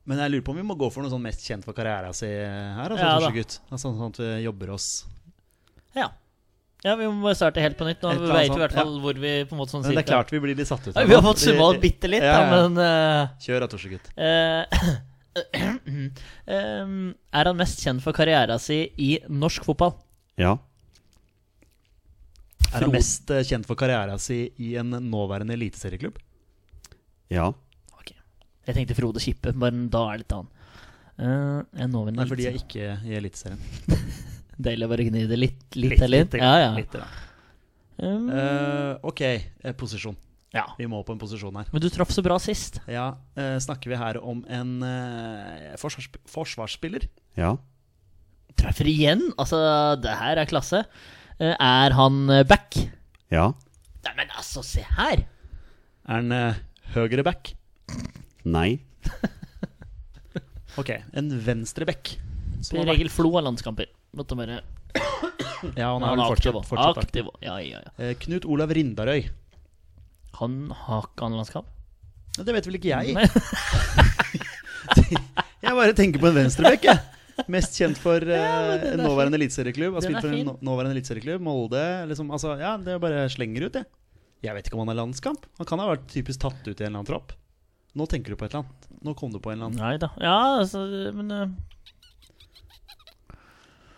[0.08, 2.14] Men jeg lurer på om vi må gå for noe sånn mest kjent for karrieren
[2.16, 2.91] sin her.
[2.93, 3.28] Altså, Ja, da.
[3.28, 3.60] Torsegutt.
[3.72, 4.88] altså, sånn at vi jobber oss
[5.95, 6.10] Ja.
[6.86, 8.03] Ja, vi må bare starte helt på nytt.
[8.05, 10.03] Nå Et vet vi i hvert fall hvor vi på en måte sånn Men det
[10.03, 10.93] er klart vi blir litt satt ut.
[10.95, 12.45] Ja, Vi har fått summa opp bitte litt, Ja, ja.
[12.45, 14.12] da, men uh, Kjør da, Torsegutt.
[14.14, 14.64] Uh,
[16.47, 19.95] em, Er han mest kjent for karrieren sin i norsk fotball?
[20.38, 20.55] Ja.
[22.74, 26.20] Er han mest eh, kjent for karrieren sin i en nåværende eliteserieklubb?
[27.34, 27.49] Ja.
[27.95, 28.13] Ok.
[28.68, 30.53] Jeg tenkte Frode Kippe, men da er det litt annet.
[31.18, 33.61] Uh, jeg nåværende Nei, for de er ikke i Eliteserien.
[34.68, 36.38] Deilig å bare gni det litt, litt, eller litt.
[36.38, 36.70] Ja, ja.
[36.78, 37.07] litt, da.
[37.97, 39.24] Um, uh, ok,
[39.78, 40.18] posisjon.
[40.53, 40.68] ja.
[40.78, 41.70] Vi må på en posisjon her.
[41.74, 42.78] Men du traff så bra sist.
[42.89, 47.07] Ja, uh, Snakker vi her om en eh, forsvarsp forsvarsspiller?
[47.38, 47.55] Ja.
[48.57, 49.24] Treffer igjen!
[49.38, 49.59] Altså,
[50.01, 50.84] det her er klasse.
[51.38, 52.77] Eh, er han eh, back?
[53.29, 53.51] Ja.
[54.05, 55.21] Nei, men altså, se her!
[56.07, 56.57] Er han uh,
[56.95, 57.51] høyre back?
[58.47, 58.79] Nei.
[60.77, 62.15] Ok, en venstre back.
[62.65, 63.89] Som regel Flo av landskamper.
[64.17, 64.59] Måtte bare
[65.77, 67.27] Ja, han er Han vel er aktiv fortsatt, fortsatt aktiv.
[67.27, 67.45] Aktiv.
[67.45, 67.91] Ja, ja, ja.
[67.97, 69.27] Eh, Knut Olav Rindarøy.
[70.38, 71.69] Han har ikke annet landskamp?
[72.38, 73.05] Det vet vel ikke jeg.
[75.67, 77.16] Jeg bare tenker på en venstrebekk, jeg.
[77.53, 79.97] Mest kjent for uh, ja, en er nåværende eliteserieklubb.
[79.97, 81.43] Har spilt er for en nåværende eliteserieklubb.
[81.45, 81.83] Molde.
[82.09, 83.89] Liksom, altså, ja, det bare slenger ut, jeg.
[84.45, 85.45] Jeg vet ikke om han har landskamp.
[85.57, 87.33] Han kan ha vært typisk tatt ut i en eller annen tropp.
[87.97, 88.89] Nå tenker du på et eller annet.
[89.05, 89.81] Nå kom du på en eller annen.
[89.81, 90.11] Nei da.
[90.21, 90.83] Ja, altså,
[91.17, 91.47] men uh...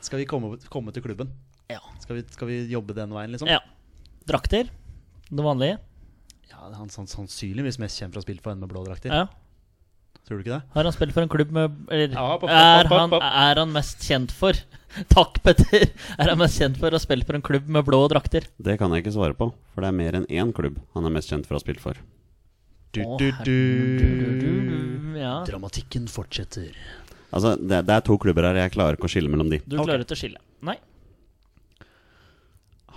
[0.06, 1.34] Skal vi komme, komme til klubben?
[1.70, 1.82] Ja.
[2.00, 3.52] Skal vi, skal vi jobbe den veien, liksom?
[3.52, 3.60] Ja.
[4.30, 4.72] Drakter.
[5.30, 5.78] Det vanlige.
[6.50, 8.86] Ja, det er han sannsynligvis mest kjent for å ha spilt for en med blå
[8.88, 9.14] drakter.
[9.14, 9.28] Ja.
[10.30, 10.62] Tror du ikke det?
[10.76, 13.24] Har han spilt for en klubb med Eller Ja, pop, pop, er, han, hopp.
[13.26, 14.54] er han mest kjent for
[15.16, 15.88] Takk, Petter!
[16.22, 18.46] Er han mest kjent for å spille for en klubb med blå drakter?
[18.62, 21.16] Det kan jeg ikke svare på, for det er mer enn én klubb han er
[21.18, 21.98] mest kjent for å ha spilt for.
[22.94, 25.18] Du, du, du.
[25.18, 25.34] Ja.
[25.46, 26.72] Dramatikken fortsetter.
[27.30, 29.60] Altså, det, det er to klubber her, jeg klarer ikke å skille mellom de.
[29.66, 30.42] Du klarer ikke å skille.
[30.66, 30.78] Nei.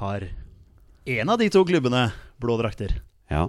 [0.01, 0.25] Har
[1.13, 2.07] en av de to klubbene
[2.41, 2.97] blå drakter?
[3.33, 3.49] Ja.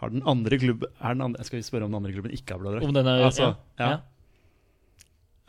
[0.00, 2.56] Har den andre klubben er den andre, Skal vi spørre om den andre klubben ikke
[2.56, 2.86] har blå drakt?
[2.88, 3.88] Om den er Altså, ja.
[3.90, 3.98] ja.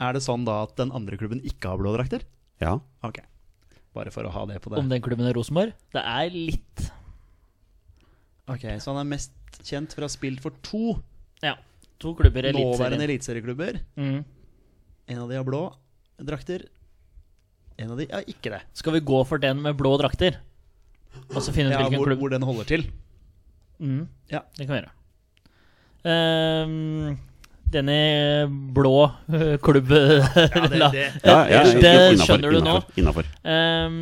[0.01, 2.25] Er det sånn da at den andre klubben ikke har blå drakter?
[2.61, 2.79] Ja.
[3.05, 3.21] Ok.
[3.95, 4.79] Bare for å ha det på det.
[4.81, 5.73] Om den klubben er Rosenborg?
[5.93, 6.89] Det er litt
[8.51, 10.97] Ok, Så han er mest kjent for å ha spilt for to
[11.43, 11.55] Ja.
[12.01, 13.77] To klubber i nåværende eliteserieklubber.
[13.95, 14.23] Mm.
[15.11, 15.63] En av de har blå
[16.17, 16.65] drakter.
[17.77, 18.61] En av de har ikke det.
[18.73, 20.39] Skal vi gå for den med blå drakter?
[21.31, 22.85] Og så finne ut Ja, hvilken hvor, klubb hvor den holder til.
[23.81, 24.01] Mm.
[24.31, 24.43] Ja.
[24.57, 24.91] Det kan vi gjøre.
[26.03, 27.17] Um,
[27.71, 27.97] denne
[28.75, 28.93] blå
[29.63, 32.75] klubben klubb Ja, det- ja, ja, Det innenfor, skjønner du nå.
[32.99, 33.29] innenfor.
[33.47, 33.97] Ehm,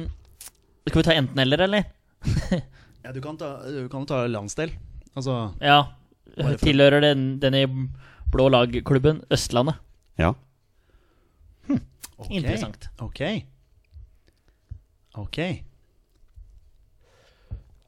[0.88, 1.84] Skal vi ta enten-eller, eller?
[3.04, 4.74] Ja, du kan ta, du kan ta landsdel.
[5.16, 5.80] Altså Ja.
[6.62, 7.62] Tilhører den, denne
[8.32, 9.80] blå lagklubben Østlandet?
[10.20, 10.34] Ja.
[12.20, 12.30] ok.
[12.30, 12.90] Interessant.
[13.02, 13.22] Ok.
[15.18, 15.40] Ok.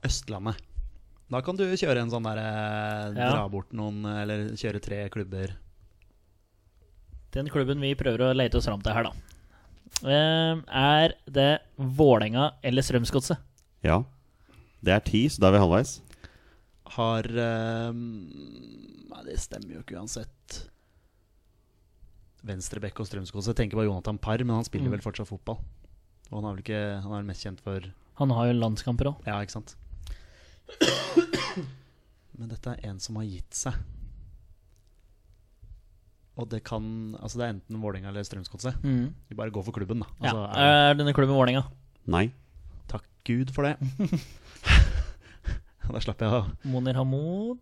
[0.08, 0.58] Østlandet.
[1.32, 3.30] Da kan du kjøre en sånn derre Ja.
[3.32, 5.54] Dra bort noen, eller kjøre tre klubber.
[7.32, 9.14] Den klubben vi prøver å lete oss fram til her, da.
[10.04, 13.38] Ehm, er det Vålerenga eller Strømsgodset?
[13.84, 14.02] Ja.
[14.84, 16.02] Det er ti, så da er vi halvveis.
[16.98, 20.68] Har ehm, Nei, det stemmer jo ikke uansett.
[22.44, 23.56] venstrebekk og Strømsgodset.
[23.56, 24.92] Tenker på Jonathan Parr, men han spiller Mm.
[24.98, 25.60] vel fortsatt fotball.
[26.32, 27.80] Og han er vel ikke Han er vel mest kjent for
[28.18, 29.26] Han har jo landskamper òg.
[29.28, 29.76] Ja, ikke sant?
[32.42, 33.76] Men dette er en som har gitt seg.
[36.42, 36.84] Og det kan
[37.20, 38.80] Altså det er enten Vålerenga eller Strømsgodset.
[38.82, 39.12] Mm.
[39.30, 40.08] Vi bare går for klubben, da.
[40.24, 41.68] Altså, er, Er denne klubben Vålerenga?
[42.10, 42.32] Nei.
[42.90, 43.76] takk Gud for det.
[45.92, 47.60] da slapp jeg å Monir Hamoud?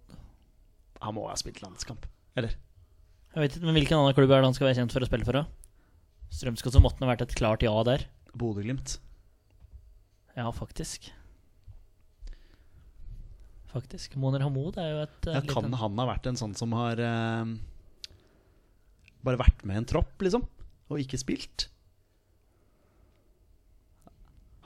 [1.03, 2.05] Han må ha spilt landskamp.
[2.39, 2.55] Eller?
[3.35, 5.09] Jeg vet ikke, men Hvilken annen klubb er det han skal være kjent for å
[5.09, 5.41] spille for?
[6.39, 8.05] Strømsgodset måtte ha vært et klart ja der.
[8.37, 8.99] Bodø-Glimt.
[10.37, 11.09] Ja, faktisk.
[13.69, 14.15] Faktisk.
[14.17, 17.01] Moner Hamoud er jo et eh, Ja, kan han ha vært en sånn som har
[17.03, 17.51] eh,
[19.25, 20.45] bare vært med i en tropp, liksom?
[20.89, 21.67] Og ikke spilt?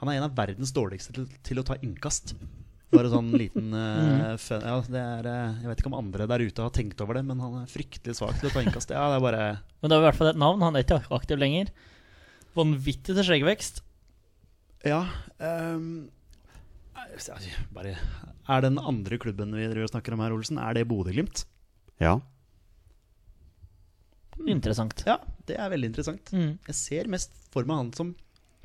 [0.00, 2.34] Han er en av verdens dårligste til, til å ta innkast.
[2.94, 6.44] Bare sånn liten uh, fun, ja, det er, eh, Jeg vet ikke om andre der
[6.44, 8.94] ute har tenkt over det, men han er fryktelig svak til å ta innkast.
[8.94, 9.46] Ja, det er bare
[9.82, 10.64] Men det er i hvert fall et navn.
[10.64, 11.72] Han er ikke aktiv lenger.
[12.56, 13.84] Vanvittig til skjeggvekst.
[14.84, 15.06] Ja
[15.44, 16.12] Um,
[17.74, 17.96] bare,
[18.48, 21.44] Er den andre klubben vi driver og snakker om her, Olsen, er det Bodø-Glimt?
[22.02, 22.18] Ja.
[24.46, 25.04] Interessant.
[25.06, 26.32] Ja, det er veldig interessant.
[26.34, 26.58] Mm.
[26.66, 28.14] Jeg ser mest for meg han som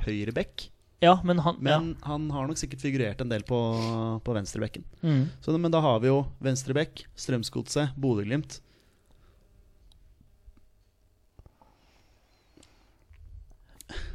[0.04, 0.70] høyreback.
[1.00, 3.60] Ja, men han Men han har nok sikkert figurert en del på,
[4.24, 4.84] på venstrebekken.
[5.02, 5.30] mm.
[5.42, 8.60] Så, men da har vi jo venstrebekk, Strømsgodset, Bodø-Glimt.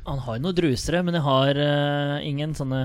[0.05, 2.83] Han har jo noen drusere, men jeg har uh, ingen sånne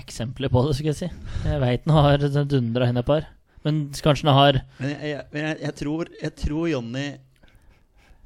[0.00, 1.08] eksempler på det, skulle jeg si.
[1.44, 3.26] Jeg veit han har dundra inn et par.
[3.64, 7.08] Men kanskje han har Men jeg, jeg, jeg, jeg, tror, tror Jonny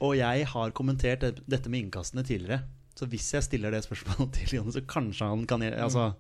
[0.03, 2.65] og jeg har kommentert det, dette med innkastene tidligere.
[2.99, 6.13] Så hvis jeg stiller det spørsmålet til Jonny, så kanskje han kan Altså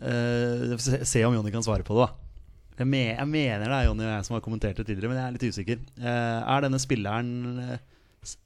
[0.00, 2.08] uh, se, se om Jonny kan svare på det, da.
[2.76, 5.20] Jeg, me, jeg mener det er Jonny og jeg som har kommentert det tidligere, men
[5.20, 5.84] jeg er litt usikker.
[6.00, 7.30] Uh, er denne spilleren
[7.62, 7.78] eh,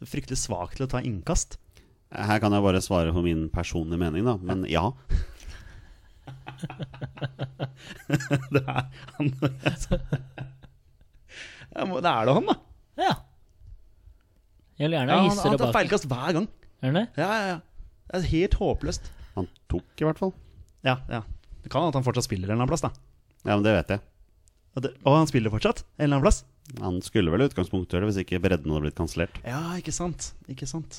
[0.07, 1.59] fryktelig svak til å ta innkast?
[2.11, 4.35] Her kan jeg bare svare for min personlige mening, da.
[4.43, 4.89] Men ja.
[8.51, 8.83] det er
[11.77, 12.55] han må- Det er det han, da.
[12.99, 13.13] Ja.
[14.81, 15.45] Jeg vil gjerne Ja, han, bak.
[15.47, 16.47] han tar feilkast hver gang.
[16.83, 17.07] Er han det?
[17.21, 17.59] Ja, ja, ja.
[18.11, 19.05] Det er helt håpløst.
[19.37, 20.33] Han tok i hvert fall.
[20.85, 21.21] Ja, ja.
[21.63, 22.91] Det kan at han fortsatt spiller en eller annen plass, da.
[23.45, 24.01] Ja, men det vet jeg.
[24.77, 26.43] Og, det, og han spiller fortsatt en eller annen plass?
[26.81, 29.37] Han skulle vel i utgangspunktet gjøre det hvis ikke bredden hadde blitt kansellert.
[29.45, 30.33] Ja, ikke sant.
[30.51, 30.93] Ikke sant.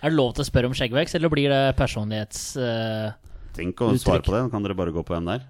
[0.00, 2.44] Er det lov til å spørre om skjeggvekst, eller blir det personlighets...
[2.56, 3.10] Uh,
[3.56, 4.02] Tenk å Uttrykk.
[4.04, 4.42] svare på det.
[4.52, 5.48] Kan dere bare gå på hvem det er.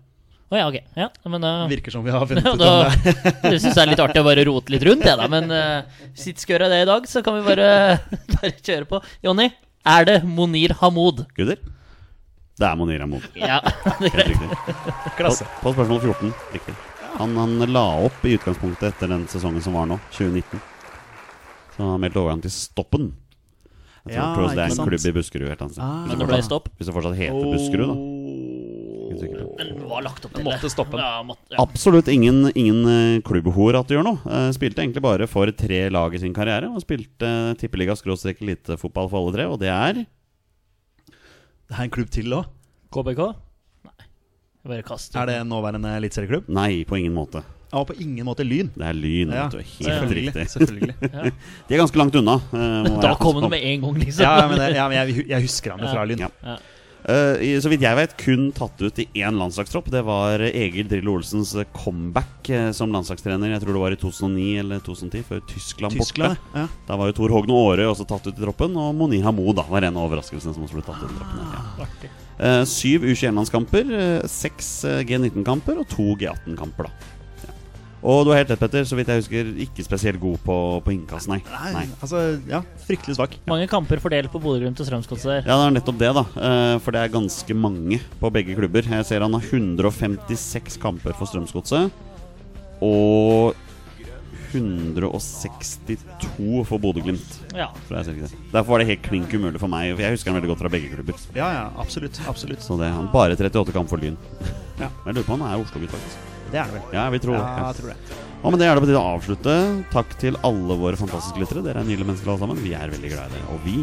[0.50, 0.78] Oh, ja, ok.
[0.98, 3.12] Ja, men uh, Virker som vi har funnet ja, ut om det.
[3.52, 5.28] Jeg syns det er litt artig å bare rote litt rundt, jeg, da.
[5.30, 7.68] Men uh, hvis vi ikke skal gjøre det i dag, så kan vi bare,
[8.34, 9.02] bare kjøre på.
[9.28, 9.46] Jonny,
[9.94, 11.22] er det Monir Hamoud?
[11.38, 11.60] Guder?
[12.60, 13.30] Det er Monir Hamoud.
[13.38, 13.60] Ja,
[14.02, 14.34] det er Helt greit.
[14.34, 14.74] riktig.
[15.06, 15.46] På, Klasse.
[15.62, 16.34] på spørsmål 14.
[16.56, 16.74] Riktig.
[17.20, 20.60] Han, han la opp i utgangspunktet etter den sesongen som var nå, 2019.
[21.76, 23.12] Så han meldte overgang til Stoppen.
[24.06, 24.88] Jeg tror, Ja, tror det er en sant.
[24.88, 25.48] klubb i Buskerud.
[25.50, 25.78] Helt annet.
[25.78, 26.06] Ah.
[26.06, 26.68] Men det det ble stopp.
[26.78, 27.94] Hvis det fortsatt heter Buskerud, da.
[27.94, 28.16] Oh.
[29.10, 30.70] Men det var lagt opp til måtte det.
[30.72, 30.96] stoppe.
[30.96, 31.58] Ja, måtte, ja.
[31.60, 34.20] Absolutt ingen, ingen eh, klubbhor at du gjør noe.
[34.24, 36.70] Eh, Spilte egentlig bare for tre lag i sin karriere.
[36.70, 40.04] Og spilte uh, tippeliga skråstrek elitefotball for alle tre, og det er
[41.68, 42.46] Det er en klubb til òg.
[42.94, 43.20] KBK?
[43.90, 44.08] Nei.
[44.64, 44.82] Bare.
[44.86, 46.48] Er det en nåværende eliteserieklubb?
[46.48, 47.42] Nei, på ingen måte.
[47.70, 48.72] Ja, på ingen måte Lyn.
[48.74, 49.30] Det er Lyn.
[49.30, 49.62] Ja, vet du.
[49.62, 50.26] Helt selvfølgelig.
[50.26, 50.48] riktig.
[50.50, 50.94] selvfølgelig.
[51.68, 52.40] De er ganske langt unna.
[52.50, 54.26] Uh, Da kom det med en gang, liksom.
[54.26, 56.26] Ja, men, det, ja, men jeg, jeg husker han fra Lyn.
[56.26, 56.34] Ja.
[56.42, 56.58] Ja.
[57.08, 59.88] Eh, så vidt jeg vet, kun tatt ut i én landslagstropp.
[59.92, 63.54] Det var Egil Drillo Olsens comeback eh, som landslagstrener.
[63.54, 66.60] Jeg tror det var i 2009 eller 2010, før Tyskland, Tyskland, borte.
[66.60, 66.66] ja.
[66.88, 69.64] Da var jo Tor Hogne Aare også tatt ut i troppen, og Moni Hamoud da,
[69.70, 71.46] var en av overraskelsene som også ble tatt ut i troppen.
[71.80, 72.12] Ja.
[72.40, 76.90] Eh, syv U21-landskamper, eh, seks eh, G19-kamper og to G18-kamper.
[76.90, 77.19] da ja.
[78.00, 78.86] Og du har helt rett, Petter.
[78.88, 81.40] Så vidt jeg husker, ikke spesielt god på, på innkast, nei.
[81.50, 81.82] Nei, nei.
[82.00, 83.34] altså, ja, fryktelig svak.
[83.50, 85.42] Mange kamper fordelt på Bodø-Glimt og Strømsgodset der.
[85.44, 86.24] Ja, det er nettopp det, da.
[86.40, 88.88] Eh, For det er ganske mange på begge klubber.
[88.96, 91.92] Jeg ser han har 156 kamper for Strømsgodset.
[92.80, 93.52] Og
[94.50, 97.36] 162 for Bodø-Glimt.
[97.54, 97.68] Ja.
[97.90, 99.92] Derfor var det helt klink umulig for meg.
[99.94, 101.20] For jeg husker han veldig godt fra begge klubber.
[101.36, 102.18] Ja, ja, absolutt.
[102.30, 104.16] absolutt Så det er han bare 38 kamper for Lyn.
[104.80, 104.88] Ja.
[105.06, 106.29] Jeg lurer på om han er Oslo-gutt, faktisk.
[106.50, 106.84] Det er det vel.
[106.96, 108.18] Ja, vi tror Ja, jeg tror det.
[108.40, 109.54] Og med det er det på tide å avslutte.
[109.92, 111.60] Takk til alle våre fantastiske lyttere.
[111.66, 112.62] Dere er nydelige mennesker alle sammen.
[112.64, 113.50] Vi er veldig glad i dere.
[113.52, 113.76] Og vi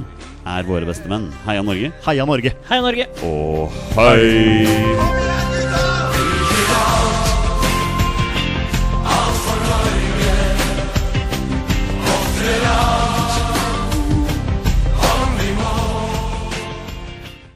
[0.50, 1.28] er våre beste menn.
[1.46, 1.92] Heia Norge.
[2.08, 2.56] Heia Norge!
[2.72, 3.06] Heia Norge!
[3.28, 6.07] Og hei!